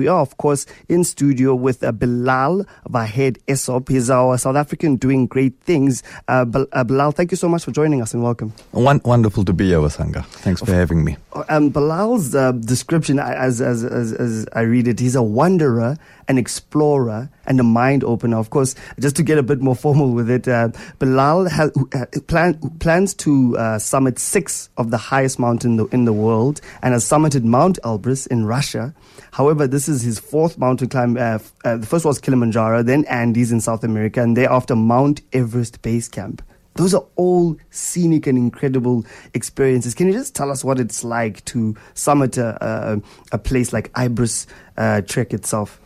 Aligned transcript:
We 0.00 0.08
are, 0.08 0.20
of 0.20 0.38
course, 0.38 0.64
in 0.88 1.04
studio 1.04 1.54
with 1.54 1.84
uh, 1.84 1.92
Bilal 1.92 2.64
Vahed 2.88 3.36
Esop. 3.46 3.90
He's 3.90 4.08
our 4.08 4.38
South 4.38 4.56
African 4.56 4.96
doing 4.96 5.26
great 5.26 5.60
things. 5.60 6.02
Uh, 6.26 6.46
uh, 6.72 6.84
Bilal, 6.84 7.12
thank 7.12 7.32
you 7.32 7.36
so 7.36 7.50
much 7.50 7.66
for 7.66 7.70
joining 7.70 8.00
us 8.00 8.14
and 8.14 8.22
welcome. 8.22 8.54
One, 8.70 9.02
wonderful 9.04 9.44
to 9.44 9.52
be 9.52 9.66
here, 9.66 9.80
Wasanga. 9.80 10.24
Thanks 10.24 10.62
for 10.62 10.72
having 10.72 11.04
me. 11.04 11.18
Um, 11.50 11.68
Bilal's 11.68 12.34
uh, 12.34 12.52
description, 12.52 13.18
as, 13.18 13.60
as, 13.60 13.84
as, 13.84 14.14
as 14.14 14.46
I 14.54 14.62
read 14.62 14.88
it, 14.88 15.00
he's 15.00 15.16
a 15.16 15.22
wanderer, 15.22 15.98
an 16.30 16.38
explorer, 16.38 17.28
and 17.46 17.58
a 17.58 17.64
mind 17.64 18.04
opener. 18.04 18.38
Of 18.38 18.50
course, 18.50 18.76
just 19.00 19.16
to 19.16 19.24
get 19.24 19.36
a 19.36 19.42
bit 19.42 19.60
more 19.60 19.74
formal 19.74 20.12
with 20.12 20.30
it, 20.30 20.46
uh, 20.46 20.68
Bilal 21.00 21.48
has, 21.48 21.72
uh, 21.92 22.06
plan, 22.28 22.54
plans 22.78 23.14
to 23.14 23.58
uh, 23.58 23.78
summit 23.80 24.18
six 24.20 24.70
of 24.76 24.90
the 24.92 24.96
highest 24.96 25.40
mountains 25.40 25.64
in 25.64 25.76
the, 25.76 25.86
in 25.86 26.04
the 26.04 26.12
world 26.12 26.60
and 26.82 26.94
has 26.94 27.04
summited 27.04 27.42
Mount 27.42 27.80
Elbrus 27.82 28.28
in 28.28 28.46
Russia. 28.46 28.94
However, 29.32 29.66
this 29.66 29.88
is 29.88 30.02
his 30.02 30.20
fourth 30.20 30.56
mountain 30.56 30.88
climb. 30.88 31.16
Uh, 31.16 31.40
uh, 31.64 31.76
the 31.76 31.86
first 31.86 32.04
was 32.04 32.20
Kilimanjaro, 32.20 32.84
then 32.84 33.04
Andes 33.06 33.50
in 33.50 33.60
South 33.60 33.82
America, 33.82 34.22
and 34.22 34.36
thereafter 34.36 34.76
Mount 34.76 35.20
Everest 35.32 35.82
Base 35.82 36.08
Camp. 36.08 36.42
Those 36.74 36.94
are 36.94 37.04
all 37.16 37.56
scenic 37.70 38.28
and 38.28 38.38
incredible 38.38 39.04
experiences. 39.34 39.94
Can 39.94 40.06
you 40.06 40.12
just 40.12 40.36
tell 40.36 40.50
us 40.52 40.62
what 40.62 40.78
it's 40.78 41.02
like 41.02 41.44
to 41.46 41.74
summit 41.94 42.38
a, 42.38 42.56
a, 42.64 43.02
a 43.32 43.38
place 43.38 43.72
like 43.72 43.92
Elbrus 43.94 44.46
uh, 44.76 45.00
Trek 45.02 45.34
itself? 45.34 45.80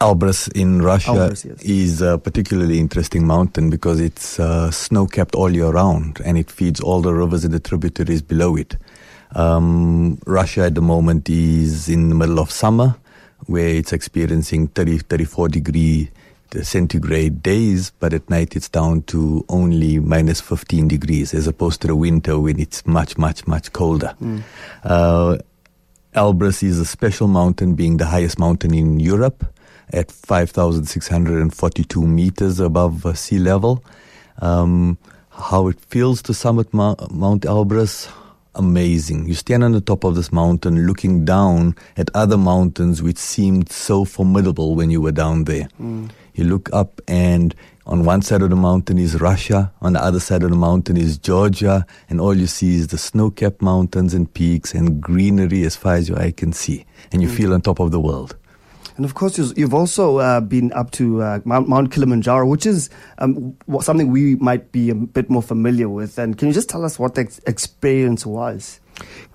Elbrus 0.00 0.48
in 0.54 0.82
Russia 0.82 1.10
Elbrus, 1.10 1.44
yes. 1.44 1.62
is 1.62 2.02
a 2.02 2.18
particularly 2.18 2.78
interesting 2.78 3.26
mountain 3.26 3.70
because 3.70 4.00
it's 4.00 4.38
uh, 4.38 4.70
snow 4.70 5.06
capped 5.06 5.34
all 5.34 5.50
year 5.50 5.70
round 5.70 6.20
and 6.24 6.36
it 6.36 6.50
feeds 6.50 6.80
all 6.80 7.00
the 7.00 7.14
rivers 7.14 7.44
and 7.44 7.54
the 7.54 7.60
tributaries 7.60 8.22
below 8.22 8.56
it. 8.56 8.76
Um, 9.34 10.18
Russia 10.26 10.64
at 10.64 10.74
the 10.74 10.82
moment 10.82 11.28
is 11.28 11.88
in 11.88 12.10
the 12.10 12.14
middle 12.14 12.38
of 12.38 12.50
summer 12.50 12.96
where 13.46 13.68
it's 13.68 13.92
experiencing 13.92 14.68
30, 14.68 14.98
34 14.98 15.48
degree 15.48 16.10
centigrade 16.62 17.42
days, 17.42 17.90
but 17.98 18.14
at 18.14 18.28
night 18.30 18.56
it's 18.56 18.68
down 18.68 19.02
to 19.02 19.44
only 19.48 19.98
minus 19.98 20.40
15 20.40 20.88
degrees 20.88 21.34
as 21.34 21.46
opposed 21.46 21.80
to 21.82 21.86
the 21.86 21.96
winter 21.96 22.38
when 22.38 22.58
it's 22.58 22.86
much, 22.86 23.18
much, 23.18 23.46
much 23.46 23.72
colder. 23.72 24.14
Mm. 24.22 24.42
Uh, 24.84 25.38
Elbrus 26.14 26.62
is 26.62 26.78
a 26.78 26.86
special 26.86 27.28
mountain, 27.28 27.74
being 27.74 27.98
the 27.98 28.06
highest 28.06 28.38
mountain 28.38 28.72
in 28.72 29.00
Europe 29.00 29.44
at 29.92 30.10
5,642 30.10 32.06
meters 32.06 32.60
above 32.60 33.18
sea 33.18 33.38
level. 33.38 33.84
Um, 34.40 34.98
how 35.30 35.68
it 35.68 35.80
feels 35.80 36.22
to 36.22 36.34
summit 36.34 36.72
Ma- 36.72 36.96
Mount 37.10 37.42
Elbrus, 37.42 38.08
amazing. 38.54 39.28
You 39.28 39.34
stand 39.34 39.64
on 39.64 39.72
the 39.72 39.80
top 39.80 40.04
of 40.04 40.14
this 40.14 40.32
mountain 40.32 40.86
looking 40.86 41.24
down 41.24 41.76
at 41.96 42.08
other 42.14 42.38
mountains 42.38 43.02
which 43.02 43.18
seemed 43.18 43.70
so 43.70 44.04
formidable 44.04 44.74
when 44.74 44.90
you 44.90 45.00
were 45.00 45.12
down 45.12 45.44
there. 45.44 45.68
Mm. 45.80 46.10
You 46.34 46.44
look 46.44 46.70
up 46.72 47.00
and 47.06 47.54
on 47.86 48.04
one 48.04 48.20
side 48.22 48.42
of 48.42 48.50
the 48.50 48.56
mountain 48.56 48.98
is 48.98 49.20
Russia, 49.20 49.72
on 49.80 49.92
the 49.92 50.02
other 50.02 50.18
side 50.18 50.42
of 50.42 50.50
the 50.50 50.56
mountain 50.56 50.96
is 50.96 51.18
Georgia, 51.18 51.86
and 52.10 52.20
all 52.20 52.34
you 52.34 52.48
see 52.48 52.74
is 52.74 52.88
the 52.88 52.98
snow-capped 52.98 53.62
mountains 53.62 54.12
and 54.12 54.32
peaks 54.34 54.74
and 54.74 55.00
greenery 55.00 55.62
as 55.62 55.76
far 55.76 55.94
as 55.94 56.08
your 56.08 56.18
eye 56.18 56.32
can 56.32 56.52
see. 56.52 56.84
And 57.12 57.22
you 57.22 57.28
mm. 57.28 57.36
feel 57.36 57.54
on 57.54 57.60
top 57.60 57.78
of 57.78 57.92
the 57.92 58.00
world. 58.00 58.36
And 58.96 59.04
of 59.04 59.14
course, 59.14 59.38
you've 59.38 59.74
also 59.74 60.18
uh, 60.18 60.40
been 60.40 60.72
up 60.72 60.90
to 60.92 61.22
uh, 61.22 61.40
Mount, 61.44 61.68
Mount, 61.68 61.92
Kilimanjaro, 61.92 62.46
which 62.46 62.64
is 62.64 62.88
um, 63.18 63.56
something 63.80 64.10
we 64.10 64.36
might 64.36 64.72
be 64.72 64.90
a 64.90 64.94
bit 64.94 65.28
more 65.28 65.42
familiar 65.42 65.88
with. 65.88 66.18
And 66.18 66.38
can 66.38 66.48
you 66.48 66.54
just 66.54 66.68
tell 66.68 66.84
us 66.84 66.98
what 66.98 67.14
the 67.14 67.40
experience 67.46 68.24
was? 68.24 68.80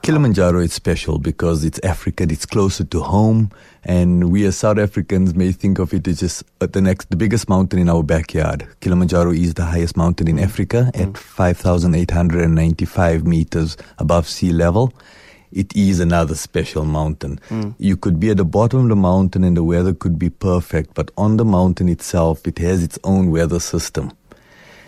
Kilimanjaro 0.01 0.59
is 0.59 0.73
special 0.73 1.19
because 1.19 1.63
it's 1.63 1.79
African, 1.83 2.31
it's 2.31 2.47
closer 2.47 2.83
to 2.85 3.01
home, 3.01 3.51
and 3.83 4.31
we 4.31 4.43
as 4.45 4.57
South 4.57 4.79
Africans 4.79 5.35
may 5.35 5.51
think 5.51 5.77
of 5.77 5.93
it 5.93 6.07
as 6.07 6.21
just 6.21 6.43
uh, 6.59 6.65
the 6.65 6.81
next, 6.81 7.11
the 7.11 7.15
biggest 7.15 7.47
mountain 7.47 7.77
in 7.77 7.87
our 7.87 8.01
backyard. 8.01 8.67
Kilimanjaro 8.79 9.31
is 9.31 9.53
the 9.53 9.65
highest 9.65 9.95
mountain 9.95 10.27
in 10.27 10.37
mm. 10.37 10.43
Africa 10.43 10.91
mm. 10.95 11.09
at 11.09 11.17
5,895 11.17 13.27
meters 13.27 13.77
above 13.99 14.27
sea 14.27 14.51
level 14.51 14.91
it 15.51 15.75
is 15.75 15.99
another 15.99 16.35
special 16.35 16.85
mountain. 16.85 17.39
Mm. 17.49 17.75
You 17.77 17.97
could 17.97 18.19
be 18.19 18.29
at 18.29 18.37
the 18.37 18.45
bottom 18.45 18.81
of 18.81 18.89
the 18.89 18.95
mountain 18.95 19.43
and 19.43 19.55
the 19.57 19.63
weather 19.63 19.93
could 19.93 20.17
be 20.17 20.29
perfect, 20.29 20.93
but 20.93 21.11
on 21.17 21.37
the 21.37 21.45
mountain 21.45 21.89
itself, 21.89 22.47
it 22.47 22.59
has 22.59 22.83
its 22.83 22.97
own 23.03 23.31
weather 23.31 23.59
system. 23.59 24.11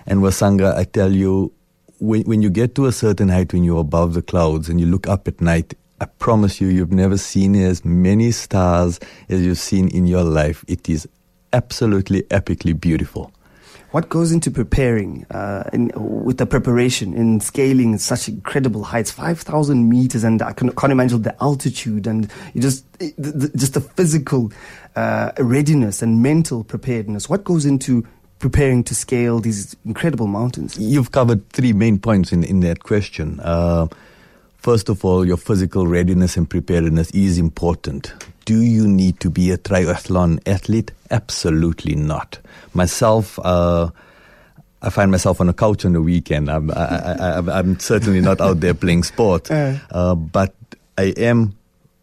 And 0.06 0.22
Wasanga, 0.22 0.75
I 0.75 0.84
tell 0.84 1.12
you, 1.12 1.53
when, 2.00 2.24
when 2.24 2.41
you 2.41 2.50
get 2.50 2.75
to 2.75 2.85
a 2.85 2.91
certain 2.91 3.29
height, 3.29 3.53
when 3.53 3.63
you're 3.63 3.79
above 3.79 4.13
the 4.13 4.22
clouds 4.22 4.69
and 4.69 4.79
you 4.79 4.88
look 4.88 5.07
up 5.07 5.28
at 5.28 5.40
night, 5.40 5.74
I 6.01 6.06
promise 6.06 6.59
you, 6.59 6.68
you've 6.68 6.91
never 6.91 7.18
seen 7.18 7.56
as 7.56 7.85
many 7.85 8.31
stars 8.31 9.00
as 9.30 9.41
you've 9.41 9.59
seen 9.59 9.88
in 9.88 10.06
your 10.06 10.24
life. 10.24 10.66
It 10.68 10.90
is 10.90 11.07
absolutely 11.53 12.24
epically 12.24 12.78
beautiful. 12.78 13.31
What 13.93 14.09
goes 14.09 14.31
into 14.31 14.49
preparing, 14.49 15.23
uh, 15.29 15.69
in, 15.71 15.91
with 15.93 16.39
the 16.39 16.47
preparation 16.47 17.13
in 17.13 17.39
scaling 17.39 17.99
such 17.99 18.27
incredible 18.27 18.83
heights, 18.83 19.11
5,000 19.11 19.87
meters, 19.87 20.23
and 20.23 20.41
I 20.41 20.51
can, 20.51 20.71
not 20.75 20.89
imagine 20.89 21.21
the 21.21 21.35
altitude 21.43 22.07
and 22.07 22.27
just, 22.55 22.91
the, 22.97 23.13
the, 23.19 23.51
just 23.55 23.75
the 23.75 23.81
physical 23.81 24.51
uh, 24.95 25.33
readiness 25.37 26.01
and 26.01 26.23
mental 26.23 26.63
preparedness. 26.63 27.29
What 27.29 27.43
goes 27.43 27.67
into 27.67 28.03
preparing 28.39 28.83
to 28.85 28.95
scale 28.95 29.39
these 29.39 29.75
incredible 29.85 30.25
mountains? 30.25 30.75
You've 30.75 31.11
covered 31.11 31.47
three 31.49 31.71
main 31.71 31.99
points 31.99 32.31
in, 32.31 32.43
in 32.43 32.61
that 32.61 32.81
question. 32.81 33.39
Uh, 33.41 33.89
first 34.57 34.89
of 34.89 35.05
all, 35.05 35.23
your 35.23 35.37
physical 35.37 35.85
readiness 35.85 36.35
and 36.35 36.49
preparedness 36.49 37.11
is 37.11 37.37
important. 37.37 38.11
Do 38.45 38.61
you 38.61 38.87
need 38.87 39.19
to 39.21 39.29
be 39.29 39.51
a 39.51 39.57
triathlon 39.57 40.39
athlete? 40.47 40.91
Absolutely 41.11 41.95
not. 41.95 42.39
Myself, 42.73 43.39
uh, 43.43 43.89
I 44.81 44.89
find 44.89 45.11
myself 45.11 45.39
on 45.39 45.47
a 45.47 45.53
couch 45.53 45.85
on 45.85 45.93
the 45.93 46.01
weekend. 46.01 46.49
I'm, 46.49 46.69
I, 46.71 47.59
am 47.59 47.79
certainly 47.79 48.19
not 48.19 48.41
out 48.41 48.59
there 48.59 48.73
playing 48.73 49.03
sport, 49.03 49.49
uh, 49.51 50.15
but 50.15 50.53
I 50.97 51.13
am 51.17 51.55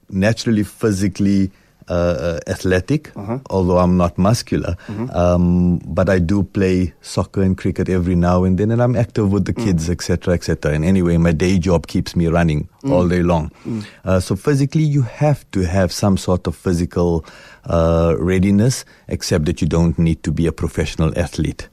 naturally 0.09 0.63
physically 0.63 1.51
uh, 1.91 2.39
athletic, 2.47 3.11
uh-huh. 3.17 3.39
although 3.51 3.79
I'm 3.79 3.97
not 3.97 4.17
muscular. 4.17 4.77
Mm-hmm. 4.87 5.11
Um, 5.11 5.79
but 5.85 6.09
I 6.09 6.19
do 6.21 6.45
play 6.45 6.95
soccer 7.01 7.43
and 7.43 7.59
cricket 7.59 7.89
every 7.89 8.15
now 8.15 8.45
and 8.45 8.57
then, 8.57 8.71
and 8.71 8.81
I'm 8.81 8.97
active 8.97 9.33
with 9.33 9.45
the 9.45 9.53
kids, 9.53 9.91
etc., 9.91 10.33
mm. 10.33 10.37
etc. 10.37 10.73
Et 10.73 10.77
and 10.77 10.85
anyway, 10.85 11.17
my 11.17 11.33
day 11.33 11.59
job 11.59 11.87
keeps 11.87 12.15
me 12.15 12.29
running 12.29 12.69
mm. 12.83 12.93
all 12.93 13.09
day 13.09 13.23
long. 13.23 13.51
Mm. 13.67 13.85
Uh, 14.05 14.21
so 14.21 14.37
physically, 14.37 14.85
you 14.85 15.03
have 15.03 15.45
to 15.51 15.67
have 15.67 15.93
some 15.93 16.17
sort 16.17 16.47
of 16.47 16.55
physical 16.55 17.25
uh, 17.65 18.15
readiness, 18.19 18.85
except 19.09 19.45
that 19.47 19.61
you 19.61 19.67
don't 19.67 19.99
need 19.99 20.23
to 20.23 20.31
be 20.31 20.47
a 20.47 20.53
professional 20.53 21.13
athlete. 21.19 21.69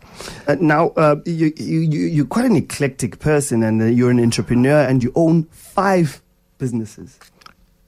Uh, 0.48 0.56
now, 0.60 0.90
uh, 0.98 1.16
you, 1.26 1.54
you, 1.58 1.80
you're 1.80 2.26
quite 2.26 2.46
an 2.46 2.56
eclectic 2.56 3.20
person 3.20 3.62
and 3.62 3.82
uh, 3.82 3.86
you're 3.86 4.10
an 4.10 4.20
entrepreneur 4.20 4.82
and 4.82 5.04
you 5.04 5.12
own 5.16 5.44
five 5.52 6.22
businesses 6.58 7.20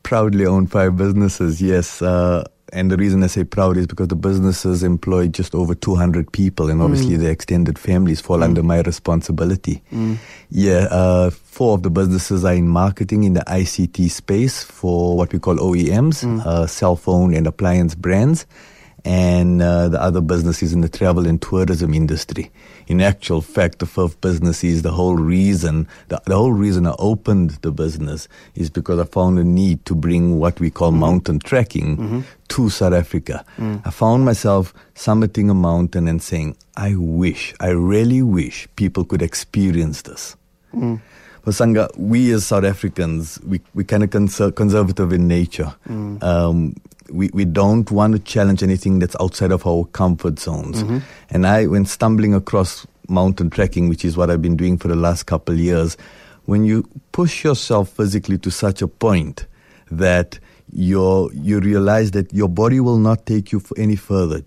proudly 0.04 0.46
own 0.46 0.68
five 0.68 0.98
businesses, 0.98 1.62
yes. 1.62 2.02
Uh, 2.02 2.44
and 2.72 2.92
the 2.92 2.98
reason 2.98 3.24
I 3.24 3.28
say 3.28 3.44
proud 3.44 3.78
is 3.78 3.88
because 3.88 4.10
the 4.10 4.16
businesses 4.16 4.84
employ 4.84 5.28
just 5.28 5.56
over 5.56 5.74
200 5.74 6.32
people, 6.32 6.70
and 6.70 6.82
obviously 6.82 7.16
mm. 7.16 7.20
their 7.20 7.32
extended 7.32 7.80
families 7.80 8.22
fall 8.22 8.40
mm. 8.40 8.44
under 8.44 8.62
my 8.62 8.82
responsibility. 8.82 9.82
Mm. 9.92 10.18
Yeah, 10.50 10.88
uh, 10.92 11.30
four 11.32 11.76
of 11.76 11.84
the 11.84 11.90
businesses 11.90 12.46
are 12.46 12.54
in 12.54 12.68
marketing 12.68 13.24
in 13.24 13.34
the 13.34 13.44
ICT 13.48 14.10
space 14.12 14.64
for 14.64 15.18
what 15.18 15.34
we 15.34 15.40
call 15.40 15.56
OEMs, 15.56 16.24
mm. 16.24 16.46
uh, 16.46 16.68
cell 16.68 16.96
phone 16.96 17.34
and 17.34 17.48
appliance 17.48 17.96
brands 17.96 18.46
and 19.06 19.62
uh, 19.62 19.90
the 19.90 20.02
other 20.02 20.22
business 20.22 20.62
is 20.62 20.74
in 20.74 20.81
the 20.81 20.90
travel 20.90 21.28
and 21.28 21.42
tourism 21.42 21.94
industry. 21.94 22.52
In 22.89 23.01
actual 23.01 23.41
fact, 23.41 23.77
the 23.77 23.85
fifth 23.85 24.19
business 24.19 24.63
is 24.63 24.81
the 24.81 24.91
whole 24.91 25.16
reason, 25.16 25.88
the, 26.07 26.19
the 26.25 26.35
whole 26.35 26.53
reason 26.53 26.88
I 26.88 26.95
opened 26.97 27.51
the 27.61 27.72
business 27.72 28.27
is 28.55 28.72
because 28.72 29.00
I 29.00 29.05
found 29.05 29.38
a 29.38 29.44
need 29.44 29.85
to 29.85 29.94
bring 29.94 30.39
what 30.39 30.59
we 30.59 30.72
call 30.72 30.89
mm-hmm. 30.89 31.00
mountain 31.01 31.38
trekking 31.38 31.97
mm-hmm. 31.97 32.19
to 32.47 32.69
South 32.72 32.94
Africa. 32.94 33.45
Mm. 33.59 33.86
I 33.86 33.91
found 33.91 34.25
myself 34.25 34.74
summiting 34.95 35.51
a 35.51 35.53
mountain 35.53 36.07
and 36.07 36.19
saying, 36.19 36.57
I 36.77 36.95
wish, 36.95 37.53
I 37.59 37.69
really 37.69 38.24
wish 38.24 38.68
people 38.75 39.06
could 39.06 39.21
experience 39.21 40.01
this. 40.01 40.35
Mm. 40.74 41.00
But 41.45 41.53
Sangha, 41.53 41.95
we 41.95 42.31
as 42.31 42.47
South 42.47 42.63
Africans, 42.63 43.39
we, 43.45 43.62
we 43.75 43.83
kind 43.83 44.03
of 44.03 44.09
conser- 44.09 44.56
conservative 44.56 45.13
in 45.13 45.27
nature. 45.27 45.75
Mm. 45.88 46.24
Um, 46.24 46.75
we, 47.11 47.29
we 47.33 47.45
don't 47.45 47.89
want 47.91 48.13
to 48.13 48.19
challenge 48.19 48.63
anything 48.63 49.00
that's 49.00 49.15
outside 49.19 49.51
of 49.51 49.65
our 49.65 49.85
comfort 49.85 50.39
zones. 50.39 50.83
Mm-hmm. 50.83 51.00
And 51.29 51.47
I, 51.47 51.65
when 51.67 51.85
stumbling 51.85 52.33
across 52.33 52.85
mountain 53.07 53.50
trekking, 53.50 53.89
which 53.89 54.06
is 54.06 54.15
what 54.15 54.29
I've 54.29 54.41
been 54.41 54.57
doing 54.57 54.77
for 54.77 54.88
the 54.88 54.95
last 54.95 55.23
couple 55.23 55.56
of 55.56 55.59
years, 55.59 55.97
when 56.45 56.65
you 56.65 56.83
push 57.11 57.44
yourself 57.44 57.89
physically 57.89 58.38
to 58.39 58.51
such 58.51 58.81
a 58.81 58.88
point 58.88 59.45
that 59.91 60.39
you 60.71 61.31
you 61.33 61.59
realize 61.59 62.11
that 62.11 62.31
your 62.33 62.47
body 62.50 62.79
will 62.79 62.97
not 62.97 63.25
take 63.25 63.51
you 63.51 63.61
any 63.77 63.95
further. 63.95 64.44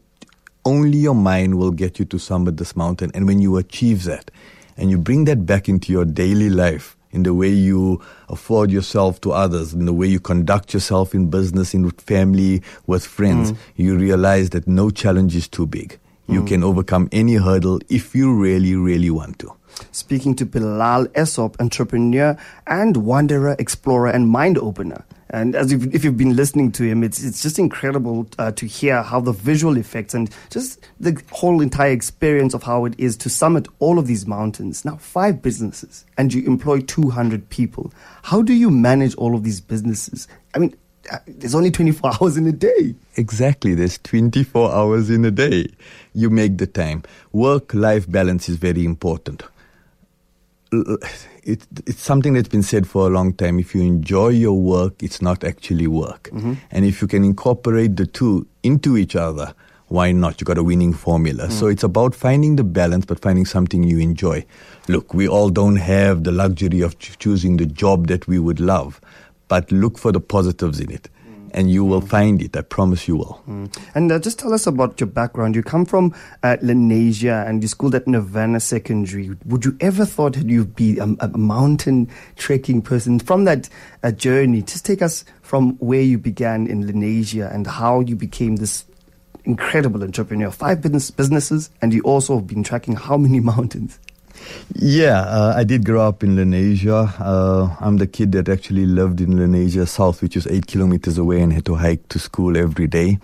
Only 0.65 0.99
your 0.99 1.15
mind 1.15 1.59
will 1.59 1.73
get 1.73 1.99
you 1.99 2.05
to 2.07 2.19
summit 2.19 2.57
this 2.57 2.77
mountain. 2.77 3.11
And 3.15 3.27
when 3.27 3.41
you 3.41 3.57
achieve 3.57 4.05
that 4.05 4.31
and 4.77 4.91
you 4.91 4.99
bring 4.99 5.25
that 5.25 5.45
back 5.45 5.69
into 5.69 5.93
your 5.93 6.05
daily 6.05 6.51
life, 6.51 6.97
in 7.13 7.23
the 7.23 7.35
way 7.35 7.49
you 7.49 8.01
afford 8.29 8.71
yourself 8.71 9.21
to 9.21 9.33
others, 9.33 9.73
in 9.73 9.85
the 9.85 9.93
way 9.93 10.07
you 10.07 10.19
conduct 10.19 10.75
yourself 10.75 11.15
in 11.15 11.31
business, 11.31 11.75
in 11.75 11.91
family, 11.91 12.63
with 12.87 13.07
friends, 13.07 13.53
mm. 13.53 13.57
you 13.77 13.97
realize 13.97 14.51
that 14.51 14.67
no 14.67 14.91
challenge 14.91 15.37
is 15.37 15.47
too 15.49 15.67
big. 15.67 15.99
You 16.33 16.43
mm. 16.43 16.47
can 16.47 16.65
overcome 16.65 17.09
any 17.13 17.35
hurdle 17.35 17.81
if 17.89 18.15
you 18.15 18.35
really, 18.35 18.75
really 18.75 19.11
want 19.11 19.39
to. 19.41 19.53
Speaking 19.91 20.35
to 20.37 20.47
Bilal 20.47 21.07
Essop, 21.09 21.61
entrepreneur 21.61 22.37
and 22.67 22.97
wanderer, 22.97 23.57
explorer, 23.59 24.09
and 24.09 24.29
mind 24.29 24.57
opener. 24.59 25.05
And 25.29 25.55
as 25.55 25.73
you've, 25.73 25.95
if 25.95 26.05
you've 26.05 26.17
been 26.17 26.37
listening 26.37 26.73
to 26.73 26.85
him, 26.85 27.03
it's 27.03 27.23
it's 27.23 27.43
just 27.43 27.59
incredible 27.59 28.27
uh, 28.39 28.53
to 28.53 28.67
hear 28.67 29.03
how 29.03 29.21
the 29.21 29.33
visual 29.33 29.79
effects 29.79 30.13
and 30.13 30.31
just 30.51 30.87
the 31.01 31.23
whole 31.33 31.63
entire 31.63 31.91
experience 31.91 32.53
of 32.53 32.63
how 32.63 32.85
it 32.85 32.95
is 32.99 33.17
to 33.19 33.31
summit 33.31 33.67
all 33.79 33.99
of 33.99 34.07
these 34.07 34.27
mountains. 34.27 34.85
Now, 34.85 34.97
five 34.97 35.41
businesses, 35.41 36.05
and 36.19 36.33
you 36.35 36.47
employ 36.47 36.81
200 36.81 37.49
people. 37.49 37.93
How 38.23 38.43
do 38.43 38.53
you 38.53 38.71
manage 38.71 39.15
all 39.15 39.35
of 39.35 39.43
these 39.43 39.61
businesses? 39.61 40.29
I 40.55 40.59
mean, 40.59 40.77
there's 41.27 41.55
only 41.55 41.71
24 41.71 42.13
hours 42.21 42.37
in 42.37 42.47
a 42.47 42.53
day. 42.53 42.95
Exactly, 43.17 43.75
there's 43.75 43.99
24 43.99 44.73
hours 44.73 45.11
in 45.11 45.25
a 45.25 45.31
day. 45.31 45.67
You 46.15 46.31
make 46.31 46.59
the 46.59 46.67
time. 46.67 47.03
Work 47.33 47.75
life 47.75 48.11
balance 48.11 48.49
is 48.49 48.57
very 48.57 48.85
important 48.85 49.43
it, 50.73 51.67
it's 51.87 52.03
something 52.03 52.33
that's 52.33 52.49
been 52.49 52.63
said 52.63 52.87
for 52.87 53.07
a 53.07 53.11
long 53.11 53.33
time. 53.35 53.59
If 53.59 53.75
you 53.75 53.83
enjoy 53.83 54.29
your 54.29 54.59
work, 54.59 55.03
it's 55.03 55.21
not 55.21 55.45
actually 55.45 55.87
work. 55.87 56.31
Mm-hmm. 56.33 56.55
And 56.71 56.85
if 56.85 57.03
you 57.03 57.09
can 57.09 57.25
incorporate 57.25 57.97
the 57.97 58.07
two 58.07 58.47
into 58.63 58.97
each 58.97 59.17
other, 59.17 59.55
why 59.89 60.13
not? 60.13 60.41
You 60.41 60.47
got 60.47 60.57
a 60.57 60.63
winning 60.63 60.95
formula. 60.95 61.49
Mm. 61.49 61.53
So 61.53 61.67
it's 61.67 61.83
about 61.83 62.15
finding 62.15 62.57
the 62.57 62.65
balance, 62.65 63.05
but 63.05 63.21
finding 63.21 63.45
something 63.45 63.85
you 63.85 63.99
enjoy. 63.99 64.47
Look, 64.89 65.13
we 65.13 65.29
all 65.29 65.51
don't 65.51 65.77
have 65.77 66.25
the 66.25 66.33
luxury 66.33 66.81
of 66.81 66.99
ch- 66.99 67.19
choosing 67.19 67.59
the 67.59 67.67
job 67.67 68.07
that 68.07 68.27
we 68.27 68.39
would 68.39 68.59
love, 68.59 69.01
but 69.53 69.71
look 69.71 69.99
for 69.99 70.13
the 70.13 70.19
positives 70.19 70.81
in 70.81 70.91
it 70.91 71.11
and 71.53 71.71
you 71.71 71.85
will 71.85 72.01
find 72.01 72.41
it. 72.41 72.57
I 72.57 72.63
promise 72.63 73.07
you 73.07 73.17
will. 73.17 73.43
Mm. 73.47 73.79
And 73.95 74.11
uh, 74.11 74.19
just 74.19 74.39
tell 74.39 74.55
us 74.55 74.67
about 74.67 74.99
your 74.99 75.09
background. 75.09 75.55
You 75.55 75.63
come 75.63 75.85
from 75.85 76.15
uh, 76.43 76.57
and 76.63 77.63
you 77.63 77.69
schooled 77.69 77.95
at 77.95 78.09
Nirvana 78.09 78.61
Secondary. 78.61 79.37
Would 79.45 79.67
you 79.67 79.77
ever 79.83 80.07
thought 80.07 80.33
that 80.37 80.47
you'd 80.47 80.75
be 80.75 80.97
a, 80.97 81.05
a 81.21 81.29
mountain 81.37 82.09
trekking 82.37 82.81
person? 82.81 83.19
From 83.19 83.45
that 83.45 83.69
uh, 84.03 84.13
journey, 84.13 84.63
just 84.63 84.87
take 84.87 85.03
us 85.03 85.23
from 85.43 85.75
where 85.81 86.01
you 86.01 86.17
began 86.17 86.67
in 86.67 86.85
Lenasia 86.85 87.55
and 87.55 87.67
how 87.67 88.01
you 88.01 88.17
became 88.17 88.57
this 88.57 88.87
incredible 89.45 90.03
entrepreneur. 90.03 90.51
Five 90.51 90.81
business 90.81 91.11
businesses, 91.11 91.69
and 91.83 91.93
you 91.93 92.01
also 92.05 92.37
have 92.37 92.47
been 92.47 92.65
tracking 92.65 92.97
how 92.97 93.19
many 93.19 93.39
mountains? 93.53 93.99
Yeah, 94.75 95.21
uh, 95.23 95.55
I 95.57 95.65
did 95.65 95.85
grow 95.85 96.07
up 96.07 96.23
in 96.23 96.37
Lenasia. 96.37 97.15
Uh, 97.21 97.77
I'm 97.81 97.99
the 97.99 98.07
kid 98.07 98.33
that 98.33 98.49
actually 98.49 98.87
lived 98.87 99.21
in 99.21 99.31
Lenasia 99.31 99.87
South, 99.87 100.23
which 100.23 100.37
is 100.37 100.47
eight 100.47 100.67
kilometers 100.67 101.19
away, 101.19 101.41
and 101.41 101.53
had 101.53 101.65
to 101.67 101.75
hike 101.75 102.09
to 102.09 102.19
school 102.19 102.57
every 102.57 102.87
day. 102.87 103.19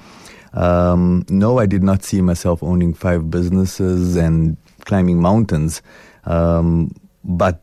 Um, 0.53 1.25
no, 1.29 1.59
I 1.59 1.67
did 1.67 1.83
not 1.83 2.03
see 2.05 2.21
myself 2.21 2.63
owning 2.63 2.95
five 2.95 3.31
businesses 3.31 4.17
and 4.17 4.57
climbing 4.85 5.21
mountains. 5.21 5.83
Um, 6.25 6.95
but 7.25 7.61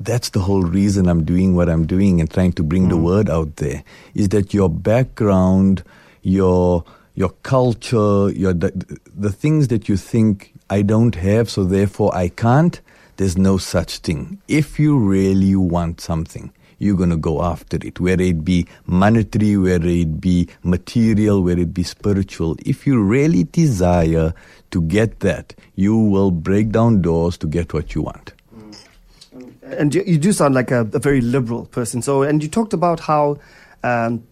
that's 0.00 0.30
the 0.30 0.40
whole 0.40 0.62
reason 0.62 1.08
I'm 1.08 1.24
doing 1.24 1.54
what 1.54 1.68
I'm 1.68 1.86
doing 1.86 2.20
and 2.20 2.30
trying 2.30 2.52
to 2.54 2.62
bring 2.62 2.86
mm. 2.86 2.90
the 2.90 2.96
word 2.96 3.30
out 3.30 3.56
there 3.56 3.84
is 4.14 4.30
that 4.30 4.52
your 4.52 4.68
background, 4.68 5.82
your 6.22 6.84
your 7.14 7.30
culture, 7.42 8.30
your 8.30 8.52
the, 8.52 8.98
the 9.14 9.30
things 9.30 9.68
that 9.68 9.88
you 9.88 9.96
think 9.96 10.51
I 10.72 10.80
don't 10.80 11.14
have, 11.16 11.50
so 11.50 11.64
therefore 11.64 12.16
I 12.16 12.30
can't. 12.30 12.80
There's 13.18 13.36
no 13.36 13.58
such 13.58 13.98
thing. 13.98 14.40
If 14.48 14.78
you 14.78 14.98
really 14.98 15.54
want 15.54 16.00
something, 16.00 16.50
you're 16.78 16.96
going 16.96 17.10
to 17.10 17.18
go 17.18 17.42
after 17.42 17.76
it, 17.82 18.00
whether 18.00 18.22
it 18.22 18.42
be 18.42 18.66
monetary, 18.86 19.58
whether 19.58 19.86
it 19.86 20.18
be 20.18 20.48
material, 20.62 21.42
whether 21.42 21.60
it 21.60 21.74
be 21.74 21.82
spiritual. 21.82 22.56
If 22.64 22.86
you 22.86 23.02
really 23.02 23.44
desire 23.44 24.32
to 24.70 24.80
get 24.80 25.20
that, 25.20 25.54
you 25.74 25.94
will 25.94 26.30
break 26.30 26.70
down 26.70 27.02
doors 27.02 27.36
to 27.38 27.46
get 27.46 27.74
what 27.74 27.94
you 27.94 28.00
want. 28.00 28.32
And 29.64 29.94
you, 29.94 30.16
do 30.16 30.32
sound 30.32 30.54
like 30.54 30.70
a, 30.70 30.80
a, 30.94 30.98
very 30.98 31.20
liberal 31.20 31.66
person. 31.66 32.00
So, 32.00 32.22
and 32.22 32.42
you 32.42 32.48
talked 32.48 32.72
about 32.72 33.00
how 33.00 33.38
um, 33.84 34.26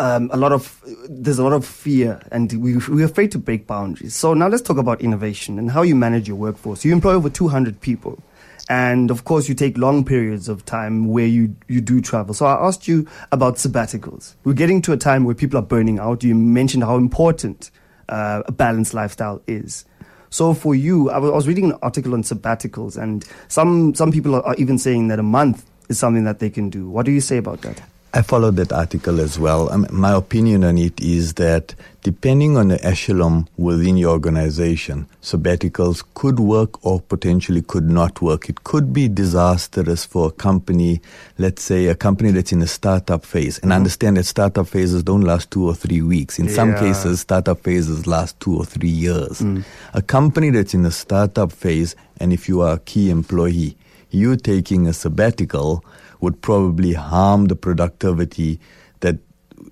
um, 0.00 0.30
a 0.32 0.36
lot 0.36 0.52
of 0.52 0.82
there's 1.08 1.38
a 1.38 1.42
lot 1.42 1.52
of 1.52 1.66
fear, 1.66 2.20
and 2.30 2.52
we 2.52 2.76
we're 2.76 3.06
afraid 3.06 3.32
to 3.32 3.38
break 3.38 3.66
boundaries. 3.66 4.14
So 4.14 4.34
now 4.34 4.48
let's 4.48 4.62
talk 4.62 4.78
about 4.78 5.00
innovation 5.00 5.58
and 5.58 5.70
how 5.70 5.82
you 5.82 5.94
manage 5.96 6.28
your 6.28 6.36
workforce. 6.36 6.84
You 6.84 6.92
employ 6.92 7.14
over 7.14 7.28
200 7.28 7.80
people, 7.80 8.22
and 8.68 9.10
of 9.10 9.24
course 9.24 9.48
you 9.48 9.54
take 9.54 9.76
long 9.76 10.04
periods 10.04 10.48
of 10.48 10.64
time 10.64 11.08
where 11.08 11.26
you 11.26 11.56
you 11.66 11.80
do 11.80 12.00
travel. 12.00 12.34
So 12.34 12.46
I 12.46 12.66
asked 12.66 12.86
you 12.86 13.06
about 13.32 13.56
sabbaticals. 13.56 14.34
We're 14.44 14.52
getting 14.52 14.82
to 14.82 14.92
a 14.92 14.96
time 14.96 15.24
where 15.24 15.34
people 15.34 15.58
are 15.58 15.62
burning 15.62 15.98
out. 15.98 16.22
You 16.22 16.34
mentioned 16.34 16.84
how 16.84 16.96
important 16.96 17.70
uh, 18.08 18.42
a 18.46 18.52
balanced 18.52 18.94
lifestyle 18.94 19.42
is. 19.46 19.84
So 20.30 20.54
for 20.54 20.74
you, 20.74 21.10
I 21.10 21.18
was 21.18 21.48
reading 21.48 21.70
an 21.70 21.78
article 21.82 22.14
on 22.14 22.22
sabbaticals, 22.22 22.96
and 22.96 23.24
some 23.48 23.94
some 23.96 24.12
people 24.12 24.36
are 24.36 24.54
even 24.56 24.78
saying 24.78 25.08
that 25.08 25.18
a 25.18 25.24
month 25.24 25.68
is 25.88 25.98
something 25.98 26.24
that 26.24 26.38
they 26.38 26.50
can 26.50 26.70
do. 26.70 26.88
What 26.88 27.04
do 27.06 27.12
you 27.12 27.20
say 27.20 27.38
about 27.38 27.62
that? 27.62 27.82
I 28.14 28.22
followed 28.22 28.56
that 28.56 28.72
article 28.72 29.20
as 29.20 29.38
well. 29.38 29.70
Um, 29.70 29.86
my 29.90 30.14
opinion 30.14 30.64
on 30.64 30.78
it 30.78 30.98
is 30.98 31.34
that 31.34 31.74
depending 32.02 32.56
on 32.56 32.68
the 32.68 32.82
echelon 32.82 33.46
within 33.58 33.98
your 33.98 34.12
organization, 34.12 35.06
sabbaticals 35.22 36.02
could 36.14 36.40
work 36.40 36.82
or 36.86 37.02
potentially 37.02 37.60
could 37.60 37.90
not 37.90 38.22
work. 38.22 38.48
It 38.48 38.64
could 38.64 38.94
be 38.94 39.08
disastrous 39.08 40.06
for 40.06 40.28
a 40.28 40.30
company, 40.30 41.02
let's 41.36 41.62
say 41.62 41.86
a 41.88 41.94
company 41.94 42.30
that's 42.30 42.50
in 42.50 42.62
a 42.62 42.66
startup 42.66 43.26
phase. 43.26 43.58
And 43.58 43.64
mm-hmm. 43.64 43.76
understand 43.76 44.16
that 44.16 44.24
startup 44.24 44.68
phases 44.68 45.02
don't 45.02 45.20
last 45.20 45.50
two 45.50 45.66
or 45.66 45.74
three 45.74 46.00
weeks. 46.00 46.38
In 46.38 46.46
yeah. 46.46 46.54
some 46.54 46.74
cases, 46.76 47.20
startup 47.20 47.60
phases 47.60 48.06
last 48.06 48.40
two 48.40 48.56
or 48.56 48.64
three 48.64 48.88
years. 48.88 49.40
Mm. 49.40 49.64
A 49.92 50.00
company 50.00 50.48
that's 50.48 50.72
in 50.72 50.86
a 50.86 50.90
startup 50.90 51.52
phase, 51.52 51.94
and 52.18 52.32
if 52.32 52.48
you 52.48 52.62
are 52.62 52.74
a 52.74 52.78
key 52.78 53.10
employee, 53.10 53.76
you 54.10 54.36
taking 54.36 54.86
a 54.86 54.94
sabbatical 54.94 55.84
would 56.20 56.40
probably 56.42 56.92
harm 56.92 57.46
the 57.46 57.56
productivity 57.56 58.60
that 59.00 59.18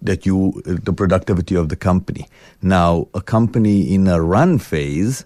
that 0.03 0.27
you 0.27 0.63
the 0.65 0.93
productivity 0.93 1.55
of 1.55 1.69
the 1.69 1.77
company. 1.77 2.29
Now, 2.63 3.09
a 3.15 3.21
company 3.21 3.93
in 3.95 4.07
a 4.09 4.21
run 4.21 4.59
phase 4.59 5.25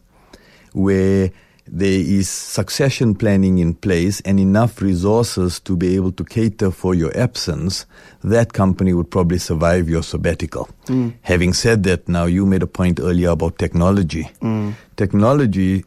where 0.73 1.31
there 1.73 2.01
is 2.01 2.29
succession 2.29 3.15
planning 3.15 3.59
in 3.59 3.75
place 3.75 4.21
and 4.23 4.41
enough 4.41 4.83
resources 4.83 5.61
to 5.61 5.77
be 5.77 5.95
able 5.95 6.11
to 6.13 6.25
cater 6.25 6.71
for 6.71 6.95
your 6.95 7.17
absence, 7.17 7.87
that 8.25 8.53
company 8.53 8.93
would 8.93 9.11
probably 9.11 9.39
survive 9.39 9.89
your 9.89 10.03
sabbatical. 10.03 10.69
Mm. 10.87 11.15
Having 11.23 11.53
said 11.53 11.83
that, 11.85 12.09
now 12.09 12.25
you 12.25 12.45
made 12.45 12.63
a 12.63 12.67
point 12.67 12.99
earlier 12.99 13.31
about 13.31 13.59
technology. 13.59 14.29
Mm. 14.43 14.75
Technology 14.97 15.85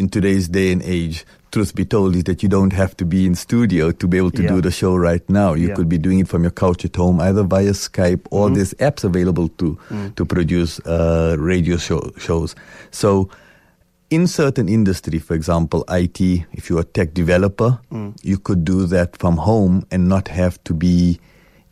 in 0.00 0.08
today's 0.08 0.48
day 0.48 0.72
and 0.72 0.82
age 0.82 1.26
truth 1.52 1.74
be 1.74 1.84
told, 1.84 2.16
is 2.16 2.24
that 2.24 2.42
you 2.42 2.48
don't 2.48 2.72
have 2.72 2.96
to 2.96 3.04
be 3.04 3.26
in 3.26 3.34
studio 3.34 3.90
to 3.92 4.08
be 4.08 4.16
able 4.16 4.30
to 4.30 4.42
yeah. 4.42 4.48
do 4.48 4.60
the 4.60 4.70
show 4.70 4.96
right 4.96 5.28
now. 5.28 5.52
You 5.52 5.68
yeah. 5.68 5.74
could 5.74 5.88
be 5.88 5.98
doing 5.98 6.20
it 6.20 6.28
from 6.28 6.42
your 6.42 6.52
couch 6.52 6.84
at 6.84 6.96
home, 6.96 7.20
either 7.20 7.42
via 7.42 7.72
Skype 7.72 8.26
or 8.30 8.46
mm-hmm. 8.46 8.54
there's 8.54 8.72
apps 8.74 9.04
available 9.04 9.48
to 9.60 9.78
mm. 9.88 10.14
to 10.16 10.24
produce 10.24 10.80
uh, 10.86 11.36
radio 11.38 11.76
show, 11.76 12.00
shows. 12.16 12.54
So, 12.90 13.28
in 14.08 14.26
certain 14.26 14.68
industry, 14.68 15.18
for 15.18 15.34
example, 15.34 15.84
IT, 15.90 16.20
if 16.52 16.70
you're 16.70 16.80
a 16.80 16.84
tech 16.84 17.14
developer, 17.14 17.78
mm. 17.92 18.16
you 18.22 18.38
could 18.38 18.64
do 18.64 18.86
that 18.86 19.16
from 19.18 19.36
home 19.36 19.84
and 19.90 20.08
not 20.08 20.28
have 20.28 20.62
to 20.64 20.72
be 20.72 21.20